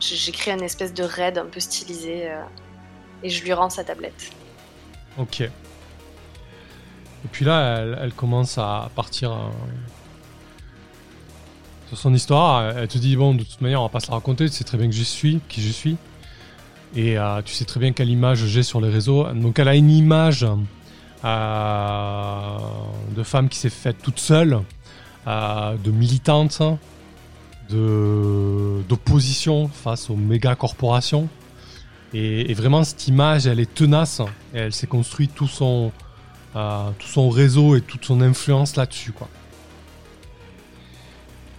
J'écris 0.00 0.52
une 0.52 0.62
espèce 0.62 0.94
de 0.94 1.02
raid 1.04 1.36
un 1.36 1.44
peu 1.44 1.60
stylisé 1.60 2.30
et 3.22 3.28
je 3.28 3.44
lui 3.44 3.52
rends 3.52 3.68
sa 3.68 3.84
tablette. 3.84 4.30
Ok. 5.18 5.40
Et 7.24 7.28
puis 7.30 7.44
là, 7.44 7.78
elle, 8.02 8.12
commence 8.12 8.58
à 8.58 8.90
partir 8.94 9.32
euh, 9.32 9.36
sur 11.88 11.96
son 11.96 12.12
histoire. 12.12 12.76
Elle 12.76 12.88
te 12.88 12.98
dit 12.98 13.16
bon, 13.16 13.34
de 13.34 13.44
toute 13.44 13.60
manière, 13.60 13.80
on 13.80 13.84
va 13.84 13.88
pas 13.88 14.00
se 14.00 14.08
la 14.08 14.14
raconter. 14.14 14.48
Tu 14.48 14.56
sais 14.56 14.64
très 14.64 14.76
bien 14.76 14.88
que 14.88 14.94
je 14.94 15.02
suis, 15.02 15.40
qui 15.48 15.62
je 15.62 15.70
suis, 15.70 15.96
et 16.94 17.16
euh, 17.16 17.40
tu 17.42 17.54
sais 17.54 17.64
très 17.64 17.80
bien 17.80 17.92
quelle 17.92 18.10
image 18.10 18.44
j'ai 18.44 18.62
sur 18.62 18.80
les 18.80 18.90
réseaux. 18.90 19.24
Donc, 19.32 19.58
elle 19.58 19.68
a 19.68 19.74
une 19.74 19.90
image 19.90 20.46
euh, 21.24 22.58
de 23.16 23.22
femme 23.22 23.48
qui 23.48 23.58
s'est 23.58 23.70
faite 23.70 23.96
toute 24.02 24.18
seule, 24.18 24.60
de 25.26 25.90
militante, 25.90 26.60
de 27.70 28.82
d'opposition 28.86 29.68
face 29.68 30.10
aux 30.10 30.16
méga 30.16 30.54
corporations. 30.54 31.30
Et, 32.14 32.54
vraiment, 32.54 32.84
cette 32.84 33.08
image, 33.08 33.46
elle 33.46 33.58
est 33.58 33.74
tenace. 33.74 34.22
Elle 34.52 34.72
s'est 34.72 34.86
construit 34.86 35.28
tout 35.28 35.48
son, 35.48 35.90
euh, 36.54 36.90
tout 36.98 37.08
son 37.08 37.28
réseau 37.28 37.74
et 37.74 37.80
toute 37.80 38.04
son 38.04 38.20
influence 38.20 38.76
là-dessus, 38.76 39.12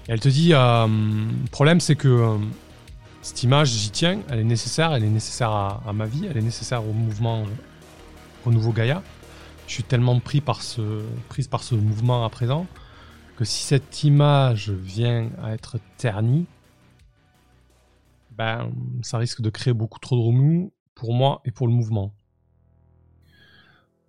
elle 0.08 0.20
te 0.20 0.30
dit, 0.30 0.54
euh, 0.54 0.86
le 0.88 1.50
problème, 1.50 1.80
c'est 1.80 1.96
que 1.96 2.08
euh, 2.08 2.38
cette 3.24 3.42
image, 3.42 3.70
j'y 3.70 3.90
tiens, 3.90 4.20
elle 4.30 4.40
est 4.40 4.44
nécessaire, 4.44 4.94
elle 4.94 5.04
est 5.04 5.10
nécessaire 5.10 5.50
à, 5.50 5.92
ma 5.94 6.06
vie, 6.06 6.28
elle 6.30 6.38
est 6.38 6.44
nécessaire 6.44 6.88
au 6.88 6.94
mouvement, 6.94 7.44
au 8.46 8.52
nouveau 8.52 8.72
Gaïa. 8.72 9.02
Je 9.68 9.74
suis 9.74 9.84
tellement 9.84 10.20
pris 10.20 10.42
par 10.42 10.62
ce 10.62 11.74
mouvement 11.74 12.24
à 12.24 12.30
présent 12.30 12.68
que 13.36 13.46
si 13.46 13.64
cette 13.64 14.04
image 14.04 14.70
vient 14.70 15.30
à 15.44 15.54
être 15.54 15.78
ternie, 15.98 16.46
ben, 18.38 18.74
ça 19.02 19.18
risque 19.18 19.42
de 19.42 19.50
créer 19.50 19.74
beaucoup 19.74 20.00
trop 20.00 20.18
de 20.18 20.22
remous 20.22 20.74
pour 20.94 21.14
moi 21.14 21.42
et 21.46 21.52
pour 21.52 21.68
le 21.68 21.74
mouvement. 21.74 22.14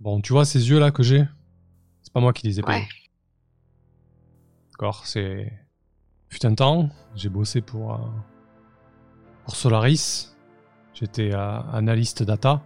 Bon, 0.01 0.21
tu 0.21 0.33
vois 0.33 0.45
ces 0.45 0.69
yeux 0.69 0.79
là 0.79 0.91
que 0.91 1.03
j'ai 1.03 1.25
C'est 2.03 2.13
pas 2.13 2.21
moi 2.21 2.33
qui 2.33 2.47
les 2.47 2.59
ai 2.59 2.63
payés. 2.63 2.81
Ouais. 2.81 2.89
D'accord, 4.73 5.07
c'est. 5.07 5.53
Putain 6.29 6.51
de 6.51 6.57
temps, 6.57 6.91
j'ai 7.15 7.29
bossé 7.29 7.61
pour, 7.61 7.95
euh, 7.95 7.99
pour 9.45 9.57
Solaris. 9.57 10.35
J'étais 10.93 11.33
euh, 11.33 11.61
analyste 11.73 12.23
data. 12.23 12.63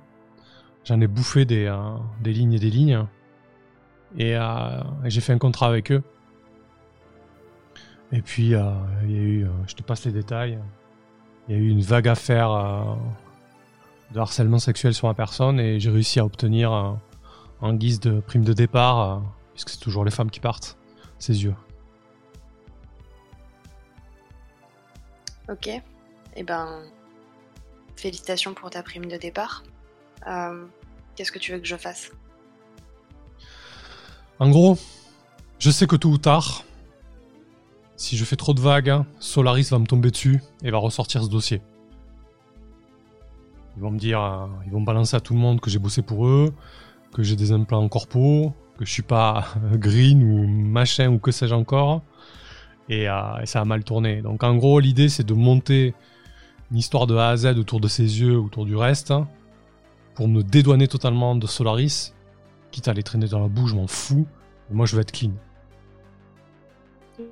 J'en 0.85 1.01
ai 1.01 1.07
bouffé 1.07 1.45
des, 1.45 1.67
euh, 1.67 1.97
des 2.23 2.33
lignes 2.33 2.55
et 2.55 2.59
des 2.59 2.71
lignes. 2.71 3.07
Et, 4.17 4.33
et 4.33 5.11
j'ai 5.11 5.21
fait 5.21 5.33
un 5.33 5.39
contrat 5.39 5.69
avec 5.69 5.93
eux. 5.93 6.03
Et 8.11 8.23
puis, 8.23 8.47
il 8.47 8.51
y 8.51 8.55
a 8.57 8.89
eu. 9.05 9.47
je 9.69 9.75
te 9.75 9.85
passe 9.85 10.05
les 10.05 10.11
détails. 10.11 10.59
Il 11.51 11.57
y 11.57 11.59
a 11.59 11.63
eu 11.63 11.69
une 11.69 11.83
vague 11.83 12.07
affaire 12.07 12.53
euh, 12.53 12.95
de 14.13 14.21
harcèlement 14.21 14.61
sexuel 14.61 14.95
sur 14.95 15.09
ma 15.09 15.15
personne 15.15 15.59
et 15.59 15.81
j'ai 15.81 15.91
réussi 15.91 16.21
à 16.21 16.25
obtenir 16.25 16.97
en 17.61 17.75
guise 17.75 17.99
de 17.99 18.21
prime 18.21 18.45
de 18.45 18.53
départ, 18.53 19.21
puisque 19.53 19.71
c'est 19.71 19.81
toujours 19.81 20.05
les 20.05 20.13
femmes 20.13 20.31
qui 20.31 20.39
partent, 20.39 20.79
ses 21.19 21.43
yeux. 21.43 21.57
Ok. 25.49 25.69
Eh 26.37 26.43
ben, 26.45 26.85
félicitations 27.97 28.55
pour 28.55 28.71
ta 28.71 28.85
prime 28.85 29.07
de 29.07 29.17
départ. 29.17 29.65
Euh, 30.29 30.67
qu'est-ce 31.17 31.33
que 31.33 31.41
tu 31.41 31.51
veux 31.51 31.59
que 31.59 31.67
je 31.67 31.77
fasse? 31.77 32.13
En 34.39 34.49
gros, 34.51 34.79
je 35.59 35.71
sais 35.71 35.89
que 35.89 35.97
tôt 35.97 36.11
ou 36.11 36.19
tard, 36.19 36.63
si 38.01 38.17
je 38.17 38.25
fais 38.25 38.37
trop 38.37 38.55
de 38.55 38.61
vagues, 38.61 39.05
Solaris 39.19 39.69
va 39.71 39.79
me 39.79 39.85
tomber 39.85 40.11
dessus 40.11 40.41
et 40.65 40.71
va 40.71 40.79
ressortir 40.79 41.23
ce 41.23 41.29
dossier. 41.29 41.61
Ils 43.77 43.83
vont 43.83 43.91
me 43.91 43.99
dire, 43.99 44.23
euh, 44.23 44.47
ils 44.65 44.73
vont 44.73 44.81
balancer 44.81 45.17
à 45.17 45.21
tout 45.21 45.35
le 45.35 45.39
monde 45.39 45.61
que 45.61 45.69
j'ai 45.69 45.79
bossé 45.79 46.01
pour 46.01 46.27
eux, 46.27 46.55
que 47.13 47.23
j'ai 47.23 47.37
des 47.37 47.53
implants 47.53 47.83
en 47.83 47.89
corpo, 47.91 48.55
que 48.79 48.87
je 48.87 48.91
suis 48.91 49.03
pas 49.03 49.49
green 49.75 50.23
ou 50.23 50.47
machin 50.47 51.11
ou 51.11 51.19
que 51.19 51.31
sais-je 51.31 51.55
encore. 51.55 52.01
Et, 52.89 53.07
euh, 53.07 53.37
et, 53.43 53.45
ça 53.45 53.61
a 53.61 53.67
mal 53.67 53.85
tourné. 53.85 54.23
Donc 54.23 54.45
en 54.45 54.57
gros, 54.57 54.81
l'idée 54.81 55.11
c'est 55.11 55.25
de 55.25 55.35
monter 55.35 55.95
une 56.71 56.79
histoire 56.79 57.07
de 57.07 57.17
A 57.17 57.29
à 57.29 57.37
Z 57.37 57.59
autour 57.59 57.81
de 57.81 57.89
ses 57.89 58.23
yeux, 58.23 58.39
autour 58.39 58.65
du 58.65 58.77
reste, 58.77 59.13
pour 60.15 60.27
me 60.27 60.43
dédouaner 60.43 60.89
totalement 60.89 61.37
de 61.37 61.47
Solaris. 61.47 62.15
Quitte 62.71 62.89
à 62.89 62.95
les 62.95 63.03
traîner 63.03 63.27
dans 63.27 63.41
la 63.41 63.49
boue, 63.49 63.67
je 63.67 63.75
m'en 63.75 63.87
fous. 63.87 64.27
moi, 64.71 64.87
je 64.87 64.97
veux 64.97 65.03
être 65.03 65.13
clean. 65.13 65.33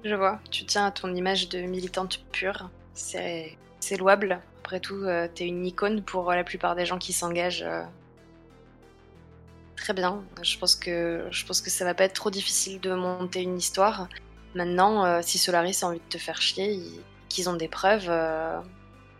Je 0.04 0.14
vois, 0.14 0.40
tu 0.50 0.64
tiens 0.64 0.86
à 0.86 0.90
ton 0.90 1.14
image 1.14 1.48
de 1.48 1.60
militante 1.60 2.20
pure. 2.32 2.70
C'est 2.94 3.56
louable. 3.98 4.40
Après 4.60 4.80
tout, 4.80 5.02
euh, 5.04 5.28
t'es 5.32 5.46
une 5.46 5.64
icône 5.64 6.02
pour 6.02 6.30
la 6.32 6.44
plupart 6.44 6.74
des 6.74 6.86
gens 6.86 6.98
qui 6.98 7.12
s'engagent. 7.12 7.62
Euh. 7.62 7.82
Très 9.76 9.94
bien. 9.94 10.22
Je 10.42 10.58
pense 10.58 10.74
que 10.74 11.26
je 11.30 11.46
pense 11.46 11.60
que 11.60 11.70
ça 11.70 11.84
va 11.84 11.94
pas 11.94 12.04
être 12.04 12.14
trop 12.14 12.30
difficile 12.30 12.80
de 12.80 12.92
monter 12.92 13.42
une 13.42 13.56
histoire. 13.56 14.08
Maintenant, 14.54 15.04
euh, 15.04 15.20
si 15.22 15.38
Solaris 15.38 15.78
a 15.82 15.86
envie 15.86 16.00
de 16.00 16.08
te 16.08 16.18
faire 16.18 16.42
chier, 16.42 16.80
qu'ils 17.28 17.48
ont 17.48 17.56
des 17.56 17.68
preuves, 17.68 18.10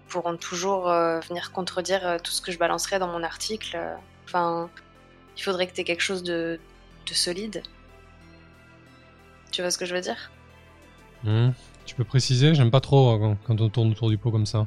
pourront 0.09 0.37
toujours 0.37 0.91
euh, 0.91 1.21
venir 1.21 1.53
contredire 1.53 2.07
euh, 2.07 2.19
tout 2.19 2.33
ce 2.33 2.41
que 2.41 2.51
je 2.51 2.59
balancerai 2.59 2.99
dans 2.99 3.09
mon 3.09 3.23
article. 3.23 3.79
Enfin, 4.25 4.69
il 5.37 5.43
faudrait 5.43 5.67
que 5.69 5.75
tu 5.75 5.81
aies 5.81 5.85
quelque 5.85 6.03
chose 6.03 6.23
de, 6.23 6.59
solide. 7.13 7.63
Tu 9.51 9.63
vois 9.63 9.71
ce 9.71 9.79
que 9.79 9.87
je 9.87 9.95
veux 9.95 10.01
dire? 10.01 10.31
Hmm. 11.25 11.51
Tu 11.87 11.95
peux 11.95 12.05
préciser 12.05 12.55
J'aime 12.55 12.71
pas 12.71 12.81
trop 12.81 13.13
euh, 13.13 13.35
quand 13.45 13.61
on 13.61 13.69
tourne 13.69 13.91
autour 13.91 14.11
du 14.11 14.19
pot 14.19 14.31
comme 14.31 14.47
ça. 14.47 14.67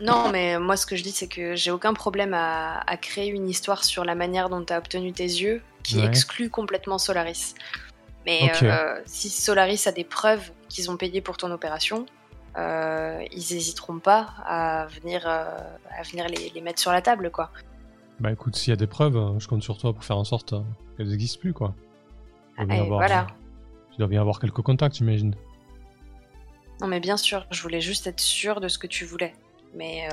Non, 0.00 0.30
mais 0.32 0.58
moi 0.58 0.76
ce 0.76 0.86
que 0.86 0.96
je 0.96 1.02
dis, 1.02 1.12
c'est 1.12 1.28
que 1.28 1.54
j'ai 1.54 1.70
aucun 1.70 1.94
problème 1.94 2.34
à, 2.34 2.96
créer 3.00 3.28
une 3.28 3.48
histoire 3.48 3.84
sur 3.84 4.04
la 4.04 4.14
manière 4.14 4.48
dont 4.48 4.64
tu 4.64 4.72
as 4.72 4.78
obtenu 4.78 5.12
tes 5.12 5.24
yeux 5.24 5.62
qui 5.84 6.00
exclut 6.00 6.50
complètement 6.50 6.98
Solaris. 6.98 7.54
Mais 8.26 8.50
si 9.06 9.30
Solaris 9.30 9.82
a 9.86 9.92
des 9.92 10.04
preuves 10.04 10.50
qu'ils 10.68 10.90
ont 10.90 10.96
payé 10.96 11.20
pour 11.20 11.36
ton 11.36 11.50
opération, 11.52 12.06
euh, 12.58 13.22
ils 13.32 13.54
n'hésiteront 13.54 13.98
pas 13.98 14.34
à 14.44 14.86
venir, 14.86 15.22
euh, 15.26 15.44
à 15.90 16.02
venir 16.02 16.26
les, 16.28 16.60
mettre 16.60 16.80
sur 16.80 16.92
la 16.92 17.00
table, 17.00 17.30
quoi. 17.30 17.50
Bah 18.20 18.30
écoute, 18.30 18.56
s'il 18.56 18.70
y 18.70 18.74
a 18.74 18.76
des 18.76 18.86
preuves, 18.86 19.16
euh, 19.16 19.38
je 19.38 19.48
compte 19.48 19.62
sur 19.62 19.78
toi 19.78 19.92
pour 19.94 20.04
faire 20.04 20.18
en 20.18 20.24
sorte 20.24 20.54
qu'elles 20.96 21.08
n'existent 21.08 21.40
plus, 21.40 21.54
quoi. 21.54 21.74
Tu 22.58 22.66
dois, 22.66 22.84
voilà. 22.84 23.26
tu 23.90 23.98
dois 23.98 24.06
bien 24.06 24.20
avoir 24.20 24.38
quelques 24.38 24.60
contacts, 24.60 24.96
j'imagine. 24.96 25.34
Non, 26.82 26.88
mais 26.88 27.00
bien 27.00 27.16
sûr, 27.16 27.46
je 27.50 27.62
voulais 27.62 27.80
juste 27.80 28.06
être 28.06 28.20
sûr 28.20 28.60
de 28.60 28.68
ce 28.68 28.78
que 28.78 28.86
tu 28.86 29.04
voulais. 29.04 29.34
Mais 29.74 30.08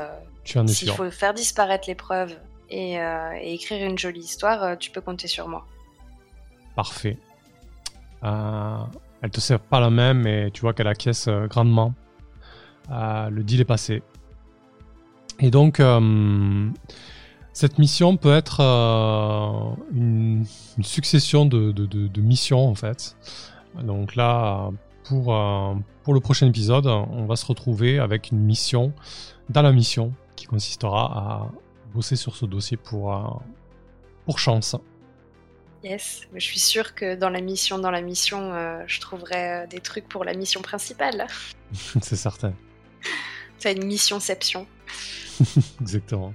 s'il 0.45 0.91
faut 0.91 1.09
faire 1.11 1.33
disparaître 1.33 1.85
les 1.87 1.95
preuves 1.95 2.37
et, 2.69 2.93
et, 2.93 3.53
écrire 3.53 3.85
une 3.85 3.97
jolie 3.97 4.21
histoire, 4.21 4.77
tu 4.77 4.91
peux 4.91 5.01
compter 5.01 5.27
sur 5.27 5.49
moi. 5.49 5.65
Parfait. 6.75 7.17
elle 8.23 9.31
te 9.31 9.39
sert 9.41 9.59
pas 9.59 9.81
la 9.81 9.89
même, 9.89 10.21
mais 10.21 10.51
tu 10.51 10.61
vois 10.61 10.73
qu'elle 10.73 10.87
acquiesce 10.87 11.27
grandement. 11.27 11.93
Euh, 12.91 13.29
le 13.29 13.43
deal 13.43 13.61
est 13.61 13.65
passé. 13.65 14.01
Et 15.39 15.51
donc, 15.51 15.79
euh, 15.79 16.69
cette 17.53 17.77
mission 17.77 18.17
peut 18.17 18.33
être 18.33 18.61
euh, 18.61 19.75
une, 19.93 20.45
succession 20.81 21.45
de, 21.45 22.19
missions 22.19 22.67
en 22.67 22.75
fait. 22.75 23.15
Donc 23.81 24.15
là, 24.15 24.71
pour, 25.09 25.35
pour 26.03 26.13
le 26.13 26.19
prochain 26.19 26.47
épisode, 26.47 26.85
on 26.85 27.25
va 27.25 27.35
se 27.35 27.45
retrouver 27.45 27.97
avec 27.97 28.29
une 28.31 28.39
mission 28.39 28.93
dans 29.49 29.63
la 29.63 29.71
mission 29.71 30.13
qui 30.35 30.45
consistera 30.45 31.05
à 31.05 31.51
bosser 31.93 32.15
sur 32.15 32.35
ce 32.35 32.45
dossier 32.45 32.77
pour, 32.77 33.43
pour 34.25 34.37
chance. 34.37 34.75
Yes, 35.83 36.27
je 36.35 36.39
suis 36.39 36.59
sûre 36.59 36.93
que 36.93 37.15
dans 37.15 37.29
la 37.29 37.41
mission, 37.41 37.79
dans 37.79 37.89
la 37.89 38.01
mission, 38.01 38.53
je 38.85 38.99
trouverai 38.99 39.65
des 39.67 39.79
trucs 39.79 40.07
pour 40.07 40.23
la 40.23 40.35
mission 40.35 40.61
principale. 40.61 41.25
C'est 42.01 42.15
certain. 42.15 42.53
C'est 43.57 43.73
une 43.73 43.85
missionception. 43.85 44.67
Exactement. 45.81 46.33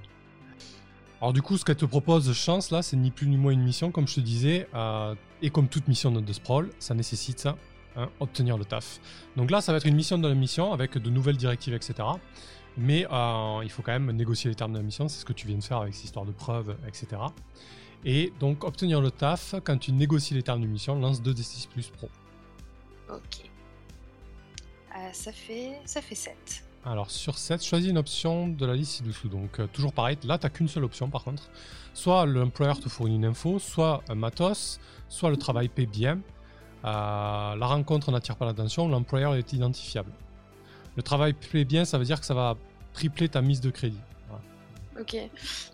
Alors 1.21 1.31
du 1.31 1.41
coup, 1.41 1.57
ce 1.57 1.63
qu'elle 1.63 1.77
te 1.77 1.85
propose, 1.85 2.31
chance, 2.33 2.71
là, 2.71 2.81
c'est 2.81 2.97
ni 2.97 3.09
plus 3.09 3.27
ni 3.27 3.37
moins 3.37 3.51
une 3.51 3.63
mission, 3.63 3.89
comme 3.89 4.07
je 4.07 4.15
te 4.15 4.19
disais, 4.19 4.67
euh, 4.75 5.15
et 5.41 5.49
comme 5.49 5.67
toute 5.67 5.87
mission 5.87 6.11
de 6.11 6.33
Sprawl, 6.33 6.69
ça 6.77 6.93
nécessite 6.93 7.39
ça, 7.39 7.57
hein, 7.95 8.09
obtenir 8.19 8.57
le 8.57 8.65
taf. 8.65 8.99
Donc 9.35 9.51
là, 9.51 9.61
ça 9.61 9.71
va 9.71 9.77
être 9.77 9.87
une 9.87 9.95
mission 9.95 10.17
de 10.17 10.27
la 10.27 10.35
mission, 10.35 10.73
avec 10.73 10.97
de 10.97 11.09
nouvelles 11.09 11.37
directives, 11.37 11.73
etc. 11.73 11.95
Mais 12.77 13.07
euh, 13.11 13.61
il 13.63 13.69
faut 13.69 13.81
quand 13.81 13.93
même 13.93 14.11
négocier 14.11 14.49
les 14.49 14.55
termes 14.55 14.73
de 14.73 14.77
la 14.77 14.83
mission, 14.83 15.07
c'est 15.07 15.19
ce 15.19 15.25
que 15.25 15.33
tu 15.33 15.47
viens 15.47 15.57
de 15.57 15.63
faire 15.63 15.77
avec 15.77 15.93
cette 15.93 16.05
histoire 16.05 16.25
de 16.25 16.31
preuves, 16.31 16.75
etc. 16.87 17.07
Et 18.03 18.33
donc, 18.39 18.63
obtenir 18.63 19.01
le 19.01 19.11
taf, 19.11 19.55
quand 19.63 19.77
tu 19.77 19.91
négocies 19.91 20.33
les 20.33 20.43
termes 20.43 20.61
de 20.61 20.67
mission, 20.67 20.99
lance 20.99 21.21
2d6 21.21 21.67
plus 21.69 21.89
pro. 21.89 22.09
Ok. 23.09 23.49
Euh, 24.95 25.09
ça, 25.11 25.31
fait... 25.31 25.79
ça 25.85 26.01
fait 26.01 26.15
7. 26.15 26.65
Alors 26.85 27.09
sur 27.09 27.39
7, 27.39 27.63
choisis 27.65 27.89
une 27.89 27.97
option 27.97 28.47
de 28.47 28.63
la 28.63 28.75
liste 28.75 28.97
ci-dessous. 28.97 29.27
Donc 29.27 29.59
euh, 29.59 29.65
toujours 29.65 29.91
pareil, 29.91 30.17
là 30.23 30.37
tu 30.37 30.47
qu'une 30.51 30.67
seule 30.67 30.83
option 30.83 31.09
par 31.09 31.23
contre. 31.23 31.49
Soit 31.95 32.27
l'employeur 32.27 32.79
te 32.79 32.89
fournit 32.89 33.15
une 33.15 33.25
info, 33.25 33.57
soit 33.57 34.03
un 34.07 34.13
matos, 34.13 34.79
soit 35.09 35.31
le 35.31 35.37
travail 35.37 35.67
paie 35.67 35.87
bien. 35.87 36.19
Euh, 36.83 37.55
la 37.55 37.65
rencontre 37.65 38.11
n'attire 38.11 38.35
pas 38.35 38.45
l'attention, 38.45 38.87
l'employeur 38.87 39.35
est 39.35 39.53
identifiable. 39.53 40.11
Le 40.97 41.03
travail 41.03 41.33
paie 41.33 41.65
bien, 41.65 41.85
ça 41.85 41.97
veut 41.97 42.05
dire 42.05 42.19
que 42.19 42.25
ça 42.25 42.33
va 42.33 42.55
tripler 42.93 43.29
ta 43.29 43.41
mise 43.41 43.61
de 43.61 43.69
crédit. 43.69 44.01
Ok. 44.99 45.17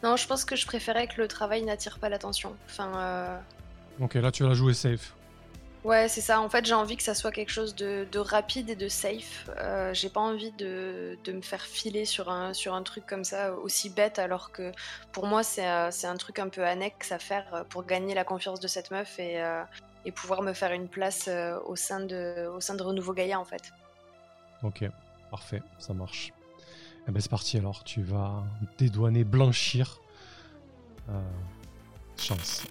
Non, 0.02 0.16
je 0.16 0.26
pense 0.26 0.46
que 0.46 0.56
je 0.56 0.66
préférais 0.66 1.08
que 1.08 1.22
le 1.22 1.28
travail 1.28 1.62
n'attire 1.64 2.00
pas 2.00 2.10
l'attention. 2.10 2.56
Enfin. 2.66 3.40
Ok, 4.00 4.16
là 4.16 4.32
tu 4.32 4.42
vas 4.42 4.50
la 4.50 4.56
jouer 4.56 4.74
safe. 4.74 5.14
Ouais, 5.84 6.08
c'est 6.08 6.22
ça. 6.22 6.40
En 6.42 6.48
fait, 6.48 6.64
j'ai 6.64 6.76
envie 6.76 6.96
que 6.96 7.02
ça 7.02 7.16
soit 7.16 7.32
quelque 7.32 7.50
chose 7.50 7.74
de, 7.76 8.20
rapide 8.20 8.70
et 8.70 8.76
de 8.76 8.88
safe. 8.88 9.50
Euh, 9.58 9.92
j'ai 9.96 10.10
pas 10.10 10.20
envie 10.20 10.52
de, 10.52 11.18
me 11.28 11.42
faire 11.42 11.62
filer 11.62 12.06
sur 12.06 12.30
un, 12.30 12.54
sur 12.54 12.76
un 12.76 12.84
truc 12.84 13.06
comme 13.08 13.24
ça 13.24 13.54
aussi 13.56 13.90
bête, 13.90 14.20
alors 14.20 14.52
que 14.52 14.72
pour 15.12 15.26
moi, 15.26 15.42
c'est 15.42 15.68
euh, 15.68 15.90
un 16.04 16.18
truc 16.18 16.38
un 16.38 16.50
peu 16.50 16.64
annexe 16.64 17.12
à 17.12 17.18
faire 17.18 17.46
euh, 17.54 17.64
pour 17.64 17.84
gagner 17.86 18.14
la 18.14 18.24
confiance 18.24 18.60
de 18.60 18.68
cette 18.68 18.92
meuf 18.92 19.18
et, 19.18 19.42
et 20.06 20.12
pouvoir 20.12 20.42
me 20.42 20.54
faire 20.54 20.72
une 20.72 20.88
place 20.88 21.30
au, 21.66 21.76
sein 21.76 22.00
de, 22.00 22.48
au 22.48 22.60
sein 22.60 22.76
de 22.76 22.84
Renouveau 22.84 23.14
Gaïa, 23.14 23.40
en 23.40 23.46
fait. 23.46 23.72
Ok, 24.64 24.84
parfait, 25.30 25.62
ça 25.80 25.94
marche. 25.94 26.34
Eh 27.08 27.12
ben, 27.12 27.20
c'est 27.20 27.32
parti 27.32 27.58
alors, 27.58 27.84
tu 27.84 28.02
vas 28.02 28.44
dédouaner, 28.78 29.24
blanchir. 29.24 30.02
chance. 32.18 32.64